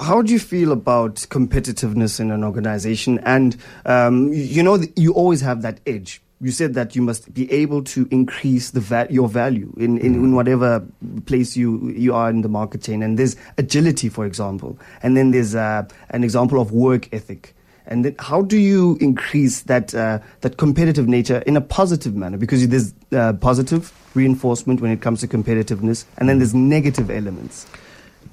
How 0.00 0.22
do 0.22 0.32
you 0.32 0.38
feel 0.38 0.72
about 0.72 1.16
competitiveness 1.16 2.20
in 2.20 2.30
an 2.30 2.42
organization? 2.42 3.18
And 3.20 3.56
um, 3.84 4.32
you 4.32 4.62
know, 4.62 4.80
you 4.96 5.12
always 5.12 5.40
have 5.42 5.62
that 5.62 5.80
edge 5.86 6.22
you 6.40 6.50
said 6.50 6.74
that 6.74 6.94
you 6.94 7.02
must 7.02 7.32
be 7.34 7.50
able 7.50 7.82
to 7.82 8.06
increase 8.10 8.70
the 8.70 8.80
va- 8.80 9.08
your 9.10 9.28
value 9.28 9.72
in, 9.76 9.98
in, 9.98 10.06
in, 10.06 10.14
mm-hmm. 10.14 10.34
whatever 10.34 10.84
place 11.26 11.56
you 11.56 11.88
you 11.90 12.14
are 12.14 12.30
in 12.30 12.42
the 12.42 12.48
market 12.48 12.82
chain. 12.82 13.02
And 13.02 13.18
there's 13.18 13.36
agility, 13.56 14.08
for 14.08 14.24
example, 14.24 14.78
and 15.02 15.16
then 15.16 15.32
there's 15.32 15.54
uh, 15.54 15.86
an 16.10 16.24
example 16.24 16.60
of 16.60 16.72
work 16.72 17.12
ethic. 17.12 17.54
And 17.86 18.04
then 18.04 18.14
how 18.18 18.42
do 18.42 18.58
you 18.58 18.98
increase 19.00 19.62
that 19.62 19.94
uh, 19.94 20.20
that 20.42 20.58
competitive 20.58 21.08
nature 21.08 21.38
in 21.46 21.56
a 21.56 21.60
positive 21.60 22.14
manner? 22.14 22.36
Because 22.36 22.66
there's 22.68 22.92
uh, 23.12 23.32
positive 23.32 23.92
reinforcement 24.14 24.80
when 24.80 24.90
it 24.90 25.00
comes 25.00 25.20
to 25.20 25.28
competitiveness, 25.28 26.04
and 26.18 26.28
then 26.28 26.38
there's 26.38 26.54
negative 26.54 27.10
elements 27.10 27.66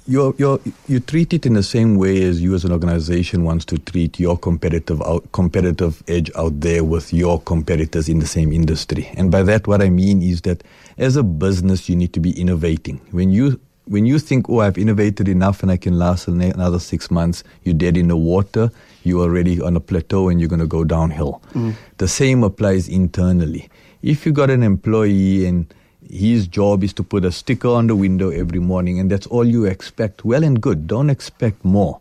you 0.06 0.34
you 0.38 0.60
you 0.86 1.00
treat 1.00 1.32
it 1.32 1.46
in 1.46 1.54
the 1.54 1.62
same 1.62 1.96
way 1.96 2.22
as 2.22 2.40
you 2.40 2.54
as 2.54 2.64
an 2.64 2.72
organization 2.72 3.44
wants 3.44 3.64
to 3.66 3.78
treat 3.78 4.20
your 4.20 4.38
competitive 4.38 5.02
out, 5.02 5.30
competitive 5.32 6.02
edge 6.08 6.30
out 6.36 6.60
there 6.60 6.84
with 6.84 7.12
your 7.12 7.40
competitors 7.40 8.08
in 8.08 8.20
the 8.20 8.26
same 8.26 8.52
industry. 8.52 9.10
And 9.16 9.30
by 9.30 9.42
that, 9.42 9.66
what 9.66 9.82
I 9.82 9.90
mean 9.90 10.22
is 10.22 10.42
that 10.42 10.62
as 10.96 11.16
a 11.16 11.22
business, 11.22 11.88
you 11.88 11.96
need 11.96 12.12
to 12.12 12.20
be 12.20 12.38
innovating. 12.40 13.00
When 13.10 13.30
you 13.30 13.60
when 13.88 14.04
you 14.04 14.18
think, 14.18 14.48
oh, 14.48 14.60
I've 14.60 14.78
innovated 14.78 15.28
enough 15.28 15.62
and 15.62 15.70
I 15.70 15.76
can 15.76 15.98
last 15.98 16.26
another 16.26 16.80
six 16.80 17.10
months, 17.10 17.44
you're 17.62 17.74
dead 17.74 17.96
in 17.96 18.08
the 18.08 18.16
water. 18.16 18.70
You're 19.04 19.22
already 19.22 19.60
on 19.60 19.76
a 19.76 19.80
plateau 19.80 20.28
and 20.28 20.40
you're 20.40 20.48
going 20.48 20.60
to 20.60 20.66
go 20.66 20.82
downhill. 20.82 21.40
Mm. 21.54 21.74
The 21.98 22.08
same 22.08 22.42
applies 22.42 22.88
internally. 22.88 23.68
If 24.02 24.26
you 24.26 24.32
got 24.32 24.50
an 24.50 24.64
employee 24.64 25.46
and 25.46 25.72
his 26.10 26.46
job 26.46 26.84
is 26.84 26.92
to 26.94 27.02
put 27.02 27.24
a 27.24 27.32
sticker 27.32 27.68
on 27.68 27.86
the 27.86 27.96
window 27.96 28.30
every 28.30 28.58
morning, 28.58 29.00
and 29.00 29.10
that's 29.10 29.26
all 29.26 29.44
you 29.44 29.64
expect. 29.64 30.24
Well 30.24 30.44
and 30.44 30.60
good, 30.60 30.86
don't 30.86 31.10
expect 31.10 31.64
more. 31.64 32.00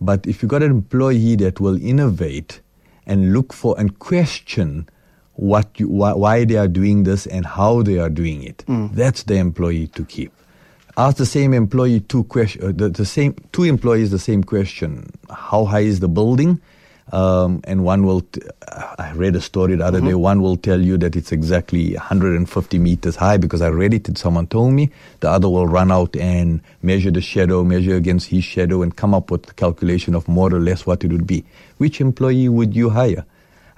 But 0.00 0.26
if 0.26 0.42
you 0.42 0.48
got 0.48 0.62
an 0.62 0.70
employee 0.70 1.36
that 1.36 1.60
will 1.60 1.80
innovate 1.82 2.60
and 3.06 3.32
look 3.32 3.52
for 3.52 3.78
and 3.78 3.98
question 3.98 4.88
what 5.34 5.78
you, 5.78 5.88
why, 5.88 6.12
why 6.12 6.44
they 6.44 6.56
are 6.56 6.68
doing 6.68 7.04
this 7.04 7.26
and 7.26 7.46
how 7.46 7.82
they 7.82 7.98
are 7.98 8.10
doing 8.10 8.42
it, 8.42 8.64
mm. 8.66 8.92
that's 8.94 9.22
the 9.24 9.36
employee 9.36 9.86
to 9.88 10.04
keep. 10.04 10.32
Ask 10.98 11.18
the 11.18 11.26
same 11.26 11.52
employee 11.52 12.00
two 12.00 12.24
question, 12.24 12.62
uh, 12.62 12.72
the, 12.74 12.88
the 12.88 13.04
same 13.04 13.34
two 13.52 13.64
employees 13.64 14.10
the 14.10 14.18
same 14.18 14.42
question: 14.42 15.10
How 15.30 15.66
high 15.66 15.80
is 15.80 16.00
the 16.00 16.08
building? 16.08 16.60
Um, 17.12 17.60
and 17.64 17.84
one 17.84 18.04
will, 18.04 18.22
t- 18.22 18.42
I 18.98 19.12
read 19.14 19.36
a 19.36 19.40
story 19.40 19.76
the 19.76 19.84
other 19.84 19.98
mm-hmm. 19.98 20.08
day, 20.08 20.14
one 20.14 20.42
will 20.42 20.56
tell 20.56 20.80
you 20.80 20.98
that 20.98 21.14
it's 21.14 21.30
exactly 21.30 21.94
150 21.94 22.78
meters 22.78 23.14
high 23.14 23.36
because 23.36 23.62
I 23.62 23.68
read 23.68 23.94
it 23.94 24.08
and 24.08 24.18
someone 24.18 24.48
told 24.48 24.72
me. 24.72 24.90
The 25.20 25.30
other 25.30 25.48
will 25.48 25.68
run 25.68 25.92
out 25.92 26.16
and 26.16 26.60
measure 26.82 27.12
the 27.12 27.20
shadow, 27.20 27.62
measure 27.62 27.94
against 27.94 28.28
his 28.28 28.44
shadow, 28.44 28.82
and 28.82 28.96
come 28.96 29.14
up 29.14 29.30
with 29.30 29.44
the 29.44 29.54
calculation 29.54 30.14
of 30.14 30.26
more 30.26 30.52
or 30.52 30.58
less 30.58 30.84
what 30.84 31.04
it 31.04 31.12
would 31.12 31.26
be. 31.26 31.44
Which 31.78 32.00
employee 32.00 32.48
would 32.48 32.74
you 32.74 32.90
hire? 32.90 33.24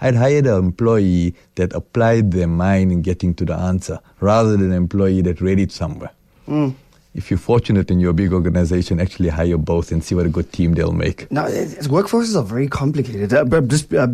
I'd 0.01 0.15
hired 0.15 0.47
an 0.47 0.57
employee 0.59 1.35
that 1.57 1.75
applied 1.75 2.31
their 2.31 2.47
mind 2.47 2.93
in 2.93 3.03
getting 3.03 3.35
to 3.35 3.45
the 3.45 3.55
answer 3.55 3.99
rather 4.21 4.53
than 4.53 4.63
an 4.63 4.73
employee 4.73 5.23
that 5.23 5.41
read 5.41 5.59
it 5.59 5.73
somewhere. 5.73 6.13
Mm 6.47 6.75
if 7.19 7.31
you're 7.31 7.39
fortunate 7.39 7.91
in 7.91 7.99
your 7.99 8.13
big 8.13 8.33
organization, 8.33 9.01
actually 9.01 9.29
hire 9.29 9.59
both 9.59 9.91
and 9.91 10.05
see 10.05 10.15
what 10.15 10.25
a 10.25 10.29
good 10.29 10.53
team 10.53 10.75
they'll 10.75 10.93
make. 10.93 11.31
Now, 11.33 11.47
workforces 11.47 12.37
are 12.37 12.45
very 12.45 12.69
complicated. 12.69 13.35
Uh, 13.35 13.45
but 13.45 13.67
just 13.67 13.93
uh, 13.93 14.07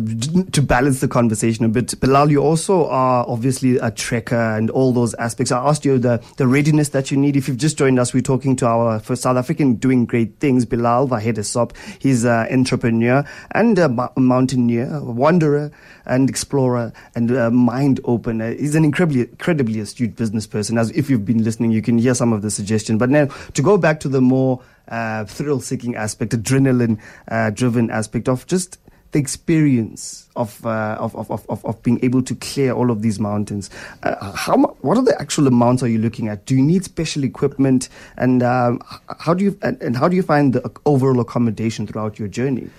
to 0.51 0.61
balance 0.61 1.01
the 1.01 1.07
conversation 1.07 1.65
a 1.65 1.69
bit, 1.69 1.97
Bilal, 1.99 2.31
you 2.31 2.39
also 2.39 2.87
are 2.87 3.23
obviously 3.27 3.77
a 3.77 3.91
trekker 3.91 4.57
and 4.57 4.71
all 4.71 4.91
those 4.91 5.13
aspects. 5.15 5.51
I 5.51 5.63
asked 5.63 5.85
you 5.85 5.99
the, 5.99 6.21
the 6.37 6.47
readiness 6.47 6.89
that 6.89 7.11
you 7.11 7.17
need. 7.17 7.37
If 7.37 7.47
you've 7.47 7.57
just 7.57 7.77
joined 7.77 7.99
us, 7.99 8.11
we're 8.11 8.21
talking 8.21 8.55
to 8.57 8.65
our 8.65 8.99
first 8.99 9.21
South 9.21 9.37
African 9.37 9.75
doing 9.75 10.05
great 10.05 10.39
things, 10.39 10.65
Bilal 10.65 11.07
Vahedesop. 11.07 11.77
He's 11.99 12.25
an 12.25 12.47
entrepreneur 12.51 13.23
and 13.51 13.77
a 13.77 14.11
mountaineer, 14.17 14.95
a 14.95 15.03
wanderer 15.03 15.71
and 16.07 16.27
explorer 16.27 16.91
and 17.13 17.29
mind 17.53 17.99
opener. 18.03 18.53
He's 18.53 18.73
an 18.73 18.83
incredibly, 18.83 19.21
incredibly 19.21 19.79
astute 19.79 20.15
business 20.15 20.47
person. 20.47 20.79
As 20.79 20.89
if 20.91 21.09
you've 21.09 21.25
been 21.25 21.43
listening, 21.43 21.71
you 21.71 21.83
can 21.83 21.99
hear 21.99 22.15
some 22.15 22.33
of 22.33 22.41
the 22.41 22.49
suggestions. 22.49 22.94
But 22.97 23.09
now 23.09 23.25
to 23.53 23.61
go 23.61 23.77
back 23.77 23.99
to 24.01 24.09
the 24.09 24.21
more 24.21 24.61
uh, 24.87 25.25
thrill-seeking 25.25 25.95
aspect, 25.95 26.33
adrenaline-driven 26.33 27.89
uh, 27.89 27.93
aspect 27.93 28.29
of 28.29 28.45
just 28.47 28.77
the 29.15 29.19
experience 29.19 30.27
of, 30.35 30.65
uh, 30.65 30.97
of, 30.99 31.15
of, 31.15 31.31
of, 31.49 31.65
of, 31.65 31.83
being 31.83 32.03
able 32.03 32.21
to 32.21 32.35
clear 32.35 32.73
all 32.73 32.91
of 32.91 33.01
these 33.01 33.17
mountains. 33.17 33.69
Uh, 34.03 34.33
how 34.33 34.57
what 34.81 34.97
are 34.97 35.03
the 35.03 35.19
actual 35.21 35.47
amounts 35.47 35.81
are 35.81 35.87
you 35.87 35.99
looking 35.99 36.27
at? 36.27 36.45
Do 36.45 36.53
you 36.53 36.61
need 36.61 36.83
special 36.83 37.23
equipment, 37.23 37.87
and 38.17 38.43
um, 38.43 38.81
how 39.19 39.33
do 39.33 39.45
you 39.45 39.57
and, 39.61 39.81
and, 39.81 39.95
how 39.95 40.09
do 40.09 40.17
you 40.17 40.21
find 40.21 40.51
the 40.51 40.69
overall 40.85 41.21
accommodation 41.21 41.87
throughout 41.87 42.19
your 42.19 42.27
journey? 42.27 42.69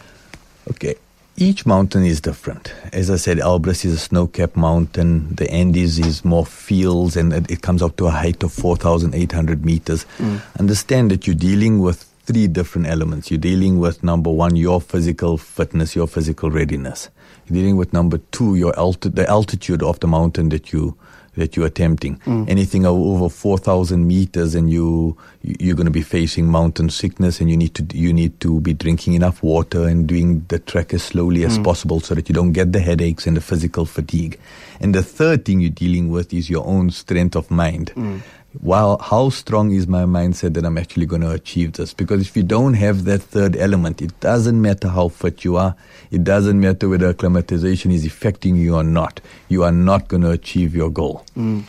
Okay, 0.71 0.97
each 1.37 1.67
mountain 1.67 2.05
is 2.05 2.21
different. 2.21 2.73
As 2.93 3.11
I 3.11 3.17
said, 3.17 3.39
Elbrus 3.39 3.85
is 3.85 3.93
a 3.93 3.99
snow-capped 3.99 4.57
mountain. 4.57 5.35
The 5.35 5.51
Andes 5.51 5.99
is 5.99 6.25
more 6.25 6.47
fields, 6.47 7.17
and 7.17 7.33
it 7.51 7.63
comes 7.63 7.83
up 7.83 7.97
to 7.97 8.07
a 8.07 8.11
height 8.11 8.43
of 8.43 8.53
4,800 8.53 9.65
meters. 9.65 10.07
Mm. 10.19 10.41
Understand 10.59 11.11
that 11.11 11.27
you're 11.27 11.37
dealing 11.37 11.81
with 11.81 12.03
three 12.25 12.47
different 12.47 12.87
elements. 12.87 13.31
You're 13.31 13.39
dealing 13.39 13.79
with 13.79 14.03
number 14.03 14.31
one, 14.31 14.57
your 14.57 14.81
physical 14.81 15.37
fitness, 15.37 15.95
your 15.95 16.07
physical 16.09 16.51
readiness. 16.51 17.09
You're 17.47 17.61
dealing 17.61 17.77
with 17.77 17.93
number 17.93 18.19
two, 18.33 18.57
your 18.57 18.77
alti- 18.79 19.11
the 19.11 19.29
altitude 19.29 19.83
of 19.83 20.01
the 20.01 20.09
mountain 20.09 20.49
that 20.49 20.73
you 20.73 20.97
that 21.37 21.57
you're 21.57 21.67
attempting. 21.67 22.19
Mm. 22.21 22.49
Anything 22.49 22.85
over 22.85 23.29
4,000 23.29 24.07
meters 24.07 24.55
and 24.55 24.71
you, 24.71 25.17
you're 25.43 25.77
going 25.77 25.87
to 25.87 25.93
be 25.93 26.03
facing 26.03 26.47
mountain 26.47 26.91
sickness 26.91 27.41
and 27.41 27.49
you 27.49 27.57
need 27.57 27.75
to, 27.75 27.97
you 27.97 28.13
need 28.13 28.39
to 28.41 28.61
be 28.61 28.75
drinking 28.75 29.15
enough 29.15 29.43
water 29.43 29.87
and 29.87 30.07
doing 30.07 30.45
the 30.49 30.59
trek 30.59 30.93
as 30.95 31.03
slowly 31.03 31.45
as 31.45 31.59
mm. 31.59 31.65
possible 31.65 32.01
so 32.01 32.15
that 32.15 32.29
you 32.29 32.35
don't 32.35 32.53
get 32.53 32.73
the 32.73 32.81
headaches 32.81 33.27
and 33.27 33.37
the 33.37 33.41
physical 33.41 33.85
fatigue. 33.85 34.39
And 34.81 34.95
the 34.95 35.03
third 35.03 35.45
thing 35.45 35.61
you're 35.61 35.71
dealing 35.71 36.11
with 36.11 36.33
is 36.33 36.51
your 36.51 36.67
own 36.67 36.91
strength 36.91 37.37
of 37.37 37.51
mind. 37.51 37.93
Mm 37.95 38.23
wow, 38.63 38.99
how 38.99 39.31
strong 39.31 39.73
is 39.73 39.87
my 39.87 40.05
mindset 40.05 40.55
that 40.55 40.65
I'm 40.65 40.79
actually 40.79 41.07
going 41.07 41.23
to 41.23 41.31
achieve 41.31 41.75
this? 41.75 41.95
Because 41.95 42.23
if 42.23 42.37
you 42.37 42.43
don't 42.43 42.75
have 42.75 43.05
that 43.05 43.23
third 43.23 43.57
element, 43.57 44.03
it 44.03 44.19
doesn't 44.21 44.61
matter 44.61 44.89
how 44.89 45.09
fit 45.09 45.45
you 45.45 45.57
are. 45.57 45.75
It 46.11 46.25
doesn't 46.25 46.61
matter 46.61 46.89
whether 46.89 47.09
acclimatization 47.09 47.91
is 47.91 48.05
affecting 48.05 48.57
you 48.57 48.77
or 48.77 48.85
not. 48.85 49.21
You 49.49 49.65
are 49.65 49.73
not 49.73 50.09
going 50.09 50.23
to 50.23 50.31
achieve 50.31 50.75
your 50.75 50.91
goal. 50.91 51.25
Mm. 51.37 51.65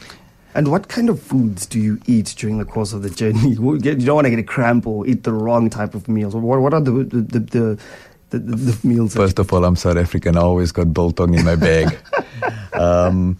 And 0.55 0.71
what 0.71 0.87
kind 0.87 1.09
of 1.09 1.21
foods 1.21 1.67
do 1.67 1.79
you 1.79 1.99
eat 2.07 2.33
during 2.37 2.57
the 2.57 2.65
course 2.65 2.93
of 2.93 3.03
the 3.03 3.09
journey? 3.09 3.51
You 3.59 3.77
don't 3.79 4.15
want 4.15 4.25
to 4.25 4.29
get 4.29 4.39
a 4.39 4.43
cramp 4.43 4.87
or 4.87 5.05
eat 5.05 5.23
the 5.23 5.33
wrong 5.33 5.69
type 5.69 5.93
of 5.93 6.07
meals. 6.07 6.35
What, 6.35 6.59
what 6.59 6.73
are 6.73 6.81
the, 6.81 6.91
the, 6.91 7.21
the, 7.21 7.39
the 7.39 7.79
the, 8.29 8.77
meals. 8.83 9.15
First 9.15 9.39
of 9.39 9.51
all, 9.53 9.63
I'm 9.63 9.75
South 9.75 9.97
African. 9.97 10.37
I 10.37 10.41
always 10.41 10.71
got 10.71 10.93
biltong 10.93 11.33
in 11.33 11.45
my 11.45 11.55
bag. 11.55 11.97
um, 12.73 13.37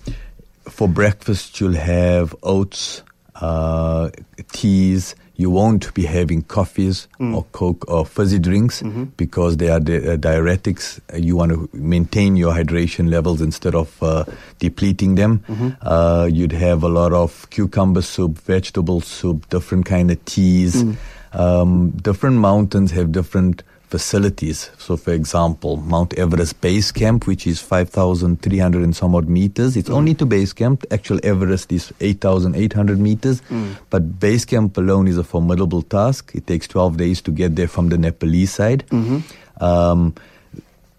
for 0.70 0.88
breakfast, 0.88 1.60
you'll 1.60 1.74
have 1.74 2.36
oats, 2.44 3.04
uh, 3.42 4.10
teas. 4.52 5.16
You 5.36 5.52
won't 5.52 5.94
be 5.94 6.04
having 6.04 6.42
coffees 6.42 7.08
mm. 7.20 7.36
or 7.36 7.44
coke 7.52 7.88
or 7.88 8.08
fizzy 8.08 8.40
drinks 8.40 8.82
mm-hmm. 8.82 9.04
because 9.18 9.58
they 9.58 9.70
are 9.70 9.80
di- 9.80 9.98
uh, 9.98 10.18
diuretics. 10.18 11.00
You 11.16 11.36
want 11.36 11.52
to 11.52 11.70
maintain 11.74 12.36
your 12.36 12.54
hydration 12.54 13.12
levels 13.12 13.40
instead 13.40 13.76
of 13.76 14.02
uh, 14.02 14.26
depleting 14.58 15.14
them. 15.14 15.44
Mm-hmm. 15.48 15.70
Uh, 15.82 16.26
you'd 16.32 16.54
have 16.54 16.82
a 16.82 16.90
lot 16.90 17.14
of 17.14 17.48
cucumber 17.52 18.02
soup, 18.02 18.40
vegetable 18.40 19.00
soup, 19.00 19.48
different 19.50 19.86
kind 19.86 20.10
of 20.10 20.24
teas. 20.26 20.84
Mm. 20.84 20.96
Um, 21.34 21.90
different 21.92 22.38
mountains 22.38 22.90
have 22.92 23.12
different 23.12 23.62
facilities. 23.88 24.70
So, 24.78 24.98
for 24.98 25.12
example, 25.12 25.78
Mount 25.78 26.14
Everest 26.16 26.60
Base 26.62 26.92
Camp, 26.92 27.26
which 27.26 27.48
is 27.48 27.62
5,300 27.62 28.84
and 28.84 28.96
some 28.96 29.16
odd 29.16 29.30
meters. 29.30 29.78
It's 29.78 29.90
mm. 29.90 29.96
only 29.96 30.14
to 30.16 30.26
base 30.26 30.54
camp. 30.54 30.84
Actual 30.92 31.20
Everest 31.24 31.72
is 31.72 31.94
8,800 32.02 33.00
meters. 33.00 33.42
Mm. 33.50 33.78
But 33.90 34.20
base 34.20 34.46
camp 34.46 34.78
alone 34.78 35.08
is 35.08 35.18
a 35.18 35.24
formidable 35.24 35.82
task. 35.82 36.32
It 36.36 36.48
takes 36.48 36.68
12 36.68 36.98
days 36.98 37.22
to 37.22 37.32
get 37.32 37.56
there 37.56 37.68
from 37.68 37.90
the 37.90 37.98
Nepalese 37.98 38.54
side. 38.54 38.86
Mm-hmm. 38.88 39.64
Um, 39.64 40.14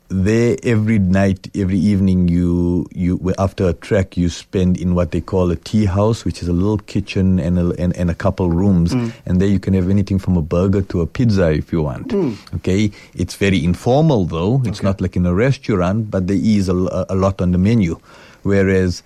there 0.08 0.56
every 0.62 0.98
night, 0.98 1.50
every 1.54 1.78
evening, 1.78 2.28
you 2.28 2.86
you 2.94 3.34
after 3.38 3.68
a 3.68 3.72
trek, 3.74 4.16
you 4.16 4.28
spend 4.28 4.78
in 4.78 4.94
what 4.94 5.10
they 5.10 5.20
call 5.20 5.50
a 5.50 5.56
tea 5.56 5.84
house, 5.84 6.24
which 6.24 6.42
is 6.42 6.48
a 6.48 6.52
little 6.52 6.78
kitchen 6.78 7.38
and 7.38 7.58
a, 7.58 7.70
and, 7.78 7.94
and 7.96 8.10
a 8.10 8.14
couple 8.14 8.50
rooms, 8.50 8.94
mm. 8.94 9.12
and 9.26 9.40
there 9.40 9.48
you 9.48 9.60
can 9.60 9.74
have 9.74 9.90
anything 9.90 10.18
from 10.18 10.36
a 10.36 10.42
burger 10.42 10.82
to 10.82 11.02
a 11.02 11.06
pizza 11.06 11.50
if 11.52 11.72
you 11.72 11.82
want. 11.82 12.08
Mm. 12.08 12.36
Okay, 12.56 12.90
it's 13.14 13.34
very 13.34 13.62
informal 13.62 14.24
though; 14.24 14.62
it's 14.64 14.78
okay. 14.78 14.86
not 14.86 15.00
like 15.00 15.16
in 15.16 15.26
a 15.26 15.34
restaurant, 15.34 16.10
but 16.10 16.26
there 16.26 16.40
is 16.40 16.68
a, 16.68 17.06
a 17.08 17.14
lot 17.14 17.40
on 17.40 17.52
the 17.52 17.58
menu. 17.58 17.98
Whereas 18.42 19.02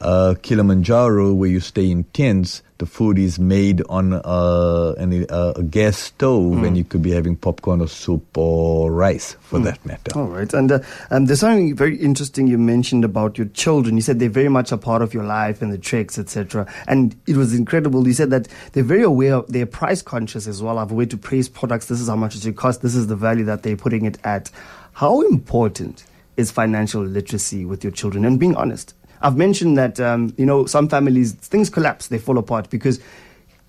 uh, 0.00 0.34
Kilimanjaro, 0.40 1.34
where 1.34 1.50
you 1.50 1.60
stay 1.60 1.90
in 1.90 2.04
tents, 2.04 2.62
the 2.78 2.86
food 2.86 3.18
is 3.18 3.38
made 3.38 3.82
on 3.88 4.12
uh, 4.12 4.94
an, 4.98 5.26
a 5.30 5.62
gas 5.62 5.96
stove, 5.96 6.58
mm. 6.58 6.66
and 6.66 6.76
you 6.76 6.84
could 6.84 7.02
be 7.02 7.10
having 7.10 7.36
popcorn 7.36 7.80
or 7.80 7.88
soup 7.88 8.36
or 8.36 8.92
rice, 8.92 9.36
for 9.40 9.58
mm. 9.58 9.64
that 9.64 9.84
matter. 9.86 10.12
All 10.14 10.26
right, 10.26 10.52
and 10.52 10.72
uh, 10.72 10.80
um, 11.10 11.26
there's 11.26 11.40
something 11.40 11.74
very 11.74 11.96
interesting 11.96 12.46
you 12.46 12.58
mentioned 12.58 13.04
about 13.04 13.38
your 13.38 13.46
children. 13.48 13.96
You 13.96 14.02
said 14.02 14.18
they're 14.18 14.28
very 14.28 14.48
much 14.48 14.72
a 14.72 14.76
part 14.78 15.02
of 15.02 15.14
your 15.14 15.24
life 15.24 15.62
and 15.62 15.72
the 15.72 15.78
tricks, 15.78 16.18
etc. 16.18 16.70
And 16.86 17.16
it 17.26 17.36
was 17.36 17.54
incredible. 17.54 18.06
You 18.06 18.14
said 18.14 18.30
that 18.30 18.48
they're 18.72 18.82
very 18.84 19.02
aware, 19.02 19.42
they're 19.48 19.66
price 19.66 20.02
conscious 20.02 20.46
as 20.46 20.62
well. 20.62 20.78
Of 20.78 20.90
a 20.90 20.94
way 20.94 21.06
to 21.06 21.16
praise 21.16 21.48
products. 21.48 21.86
This 21.86 22.00
is 22.00 22.08
how 22.08 22.16
much 22.16 22.36
it 22.36 22.42
should 22.42 22.56
cost. 22.56 22.82
This 22.82 22.94
is 22.94 23.06
the 23.06 23.16
value 23.16 23.44
that 23.44 23.62
they're 23.62 23.76
putting 23.76 24.04
it 24.04 24.18
at. 24.24 24.50
How 24.92 25.22
important 25.22 26.04
is 26.36 26.50
financial 26.50 27.02
literacy 27.02 27.64
with 27.64 27.82
your 27.82 27.90
children? 27.90 28.24
And 28.24 28.38
being 28.38 28.54
honest. 28.54 28.94
I've 29.22 29.36
mentioned 29.36 29.78
that, 29.78 29.98
um, 30.00 30.34
you 30.36 30.46
know, 30.46 30.66
some 30.66 30.88
families, 30.88 31.32
things 31.32 31.70
collapse, 31.70 32.08
they 32.08 32.18
fall 32.18 32.38
apart 32.38 32.70
because 32.70 33.00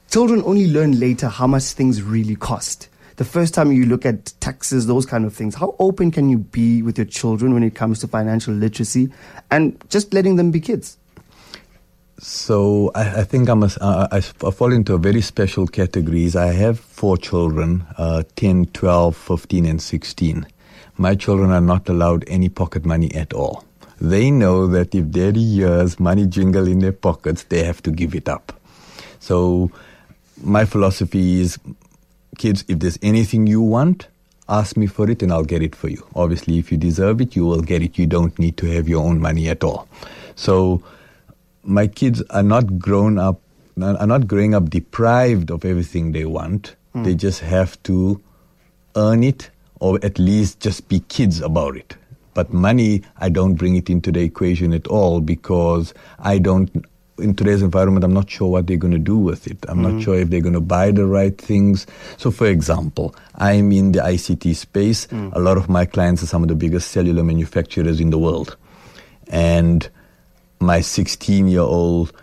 children 0.10 0.42
only 0.46 0.70
learn 0.70 1.00
later 1.00 1.28
how 1.28 1.48
much 1.48 1.64
things 1.64 2.02
really 2.02 2.36
cost. 2.36 2.90
The 3.18 3.26
first 3.26 3.54
time 3.54 3.72
you 3.72 3.86
look 3.86 4.06
at 4.06 4.34
taxes, 4.40 4.86
those 4.86 5.06
kind 5.06 5.26
of 5.26 5.34
things, 5.34 5.56
how 5.56 5.76
open 5.80 6.12
can 6.12 6.30
you 6.30 6.38
be 6.38 6.84
with 6.84 6.98
your 6.98 7.06
children 7.06 7.54
when 7.54 7.64
it 7.64 7.74
comes 7.74 8.00
to 8.02 8.08
financial 8.08 8.54
literacy 8.54 9.12
and 9.50 9.84
just 9.90 10.14
letting 10.14 10.36
them 10.36 10.52
be 10.52 10.60
kids? 10.60 10.98
So 12.20 12.92
I, 12.94 13.22
I 13.22 13.24
think 13.24 13.50
I'm 13.50 13.64
a, 13.64 13.70
uh, 13.80 14.08
I 14.12 14.22
fall 14.22 14.74
into 14.74 14.94
a 14.94 14.98
very 14.98 15.22
special 15.22 15.68
categories. 15.68 16.36
I 16.36 16.48
have 16.54 16.80
four 16.80 17.18
children, 17.18 17.86
uh, 17.98 18.24
10, 18.36 18.68
12, 18.68 19.16
15, 19.16 19.66
and 19.66 19.82
16. 19.82 20.48
My 20.98 21.16
children 21.16 21.52
are 21.52 21.62
not 21.62 21.90
allowed 21.90 22.24
any 22.28 22.50
pocket 22.50 22.86
money 22.86 23.14
at 23.14 23.34
all 23.34 23.67
they 24.00 24.32
know 24.32 24.68
that 24.68 24.94
if 24.94 25.10
daddy 25.10 25.44
hears 25.44 26.00
money 26.00 26.28
jingle 26.28 26.68
in 26.68 26.80
their 26.80 26.92
pockets, 26.92 27.44
they 27.44 27.64
have 27.64 27.82
to 27.84 27.92
give 27.92 28.16
it 28.16 28.30
up. 28.30 28.54
So 29.20 29.72
my 30.44 30.66
philosophy 30.66 31.42
is, 31.42 31.58
kids, 32.38 32.64
if 32.68 32.80
there's 32.80 33.00
anything 33.02 33.48
you 33.48 33.62
want, 33.62 34.08
ask 34.48 34.78
me 34.78 34.88
for 34.88 35.10
it 35.10 35.22
and 35.22 35.32
I'll 35.32 35.44
get 35.44 35.62
it 35.62 35.76
for 35.76 35.90
you. 35.90 36.06
Obviously, 36.16 36.58
if 36.60 36.72
you 36.72 36.78
deserve 36.78 37.22
it, 37.22 37.36
you 37.36 37.46
will 37.46 37.62
get 37.62 37.82
it. 37.82 37.98
You 37.98 38.06
don't 38.06 38.38
need 38.40 38.58
to 38.58 38.68
have 38.68 38.88
your 38.88 39.04
own 39.04 39.20
money 39.20 39.50
at 39.50 39.64
all. 39.64 39.88
So 40.36 40.84
my 41.64 41.88
kids 41.88 42.22
are 42.30 42.44
not 42.44 42.80
grown 42.80 43.18
up, 43.18 43.42
are 43.82 44.08
not 44.08 44.28
growing 44.28 44.54
up 44.54 44.70
deprived 44.70 45.52
of 45.52 45.66
everything 45.66 46.12
they 46.12 46.26
want. 46.26 46.76
Mm. 46.96 47.04
They 47.04 47.16
just 47.16 47.42
have 47.42 47.82
to 47.84 48.22
earn 48.96 49.24
it 49.24 49.50
or 49.80 50.00
at 50.04 50.18
least 50.18 50.60
just 50.60 50.88
be 50.88 51.02
kids 51.02 51.42
about 51.42 51.76
it. 51.76 51.96
But 52.38 52.54
money, 52.54 53.02
I 53.18 53.30
don't 53.30 53.56
bring 53.56 53.78
it 53.78 53.90
into 53.90 54.12
the 54.12 54.20
equation 54.20 54.72
at 54.72 54.86
all 54.86 55.22
because 55.22 55.92
I 56.20 56.38
don't 56.38 56.86
in 57.18 57.34
today's 57.34 57.64
environment, 57.64 58.04
I'm 58.04 58.14
not 58.14 58.30
sure 58.30 58.48
what 58.48 58.68
they're 58.68 58.78
going 58.78 58.94
to 58.94 59.00
do 59.00 59.18
with 59.18 59.48
it. 59.48 59.58
I'm 59.68 59.80
mm. 59.80 59.92
not 59.92 60.04
sure 60.04 60.14
if 60.20 60.30
they're 60.30 60.40
going 60.40 60.54
to 60.54 60.62
buy 60.62 60.92
the 60.92 61.08
right 61.08 61.36
things. 61.36 61.88
So, 62.18 62.30
for 62.30 62.46
example, 62.46 63.16
I'm 63.34 63.72
in 63.72 63.94
the 63.94 64.02
ICT 64.02 64.56
space. 64.56 65.08
Mm. 65.08 65.34
A 65.34 65.40
lot 65.40 65.58
of 65.58 65.68
my 65.68 65.86
clients 65.86 66.22
are 66.22 66.28
some 66.28 66.44
of 66.44 66.48
the 66.48 66.54
biggest 66.54 66.92
cellular 66.92 67.24
manufacturers 67.24 68.00
in 68.00 68.12
the 68.12 68.20
world. 68.20 68.56
And 69.30 69.90
my 70.60 70.82
16 70.82 71.48
year 71.48 71.62
old 71.62 72.14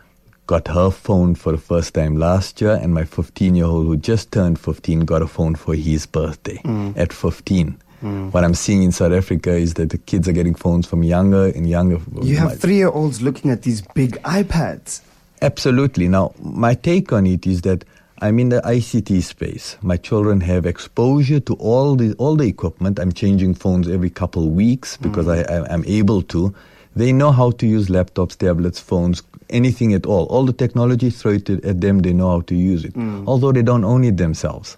got 0.47 0.69
her 0.69 0.93
phone 0.93 1.35
for 1.35 1.51
the 1.51 1.59
first 1.59 1.93
time 1.93 2.19
last 2.19 2.61
year, 2.61 2.79
and 2.81 2.95
my 2.95 3.05
15 3.05 3.57
year 3.57 3.65
old, 3.65 3.89
who 3.89 3.97
just 3.97 4.31
turned 4.31 4.61
15, 4.61 5.01
got 5.01 5.23
a 5.23 5.27
phone 5.27 5.57
for 5.57 5.75
his 5.75 6.07
birthday 6.07 6.59
mm. 6.59 6.97
at 6.97 7.13
15. 7.13 7.81
Mm. 8.05 8.33
What 8.33 8.45
I'm 8.45 8.55
seeing 8.55 8.83
in 8.83 8.93
South 8.93 9.13
Africa 9.13 9.53
is 9.53 9.75
that 9.75 9.89
the 9.89 9.97
kids 9.99 10.29
are 10.29 10.33
getting 10.33 10.55
phones 10.55 10.87
from 10.87 11.03
younger 11.03 11.47
and 11.47 11.69
younger. 11.69 11.99
You 12.23 12.37
have 12.37 12.61
three 12.61 12.77
year 12.77 12.91
olds 12.91 13.23
looking 13.23 13.51
at 13.51 13.63
these 13.63 13.81
big 13.95 14.21
iPads. 14.23 15.01
Absolutely. 15.41 16.07
Now, 16.09 16.35
my 16.41 16.75
take 16.75 17.13
on 17.13 17.27
it 17.27 17.47
is 17.47 17.63
that 17.63 17.85
I'm 18.21 18.39
in 18.39 18.51
the 18.51 18.61
ICT 18.61 19.23
space. 19.23 19.77
My 19.81 19.97
children 19.97 20.41
have 20.43 20.67
exposure 20.67 21.41
to 21.41 21.55
all 21.55 21.97
the 21.97 22.13
all 22.15 22.37
the 22.37 22.47
equipment. 22.47 22.99
I'm 22.99 23.13
changing 23.13 23.55
phones 23.55 23.89
every 23.89 24.11
couple 24.11 24.45
of 24.45 24.51
weeks 24.53 24.99
because 24.99 25.27
mm. 25.27 25.51
I, 25.51 25.65
I, 25.65 25.75
am 25.75 25.85
able 25.87 26.23
to. 26.23 26.55
They 26.95 27.13
know 27.13 27.33
how 27.33 27.51
to 27.53 27.67
use 27.67 27.89
laptops, 27.89 28.37
tablets, 28.37 28.79
phones, 28.79 29.23
anything 29.51 29.95
at 29.95 30.07
all. 30.07 30.27
All 30.27 30.45
the 30.45 30.53
technology, 30.53 31.11
throw 31.11 31.33
it 31.33 31.51
at 31.51 31.81
them, 31.81 32.01
they 32.01 32.13
know 32.13 32.29
how 32.29 32.41
to 32.43 32.55
use 32.55 32.85
it. 32.85 32.95
Mm. 32.95 33.25
Although 33.27 33.51
they 33.51 33.63
don't 33.63 33.85
own 33.85 34.05
it 34.05 34.17
themselves 34.17 34.77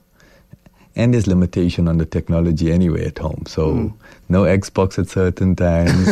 and 0.97 1.13
there's 1.13 1.27
limitation 1.27 1.87
on 1.87 1.99
the 1.99 2.07
technology 2.07 2.73
anyway 2.73 3.07
at 3.07 3.19
home. 3.19 3.45
So 3.47 3.75
mm. 3.75 3.95
no 4.29 4.43
Xbox 4.43 4.99
at 4.99 5.09
certain 5.09 5.55
times. 5.55 6.09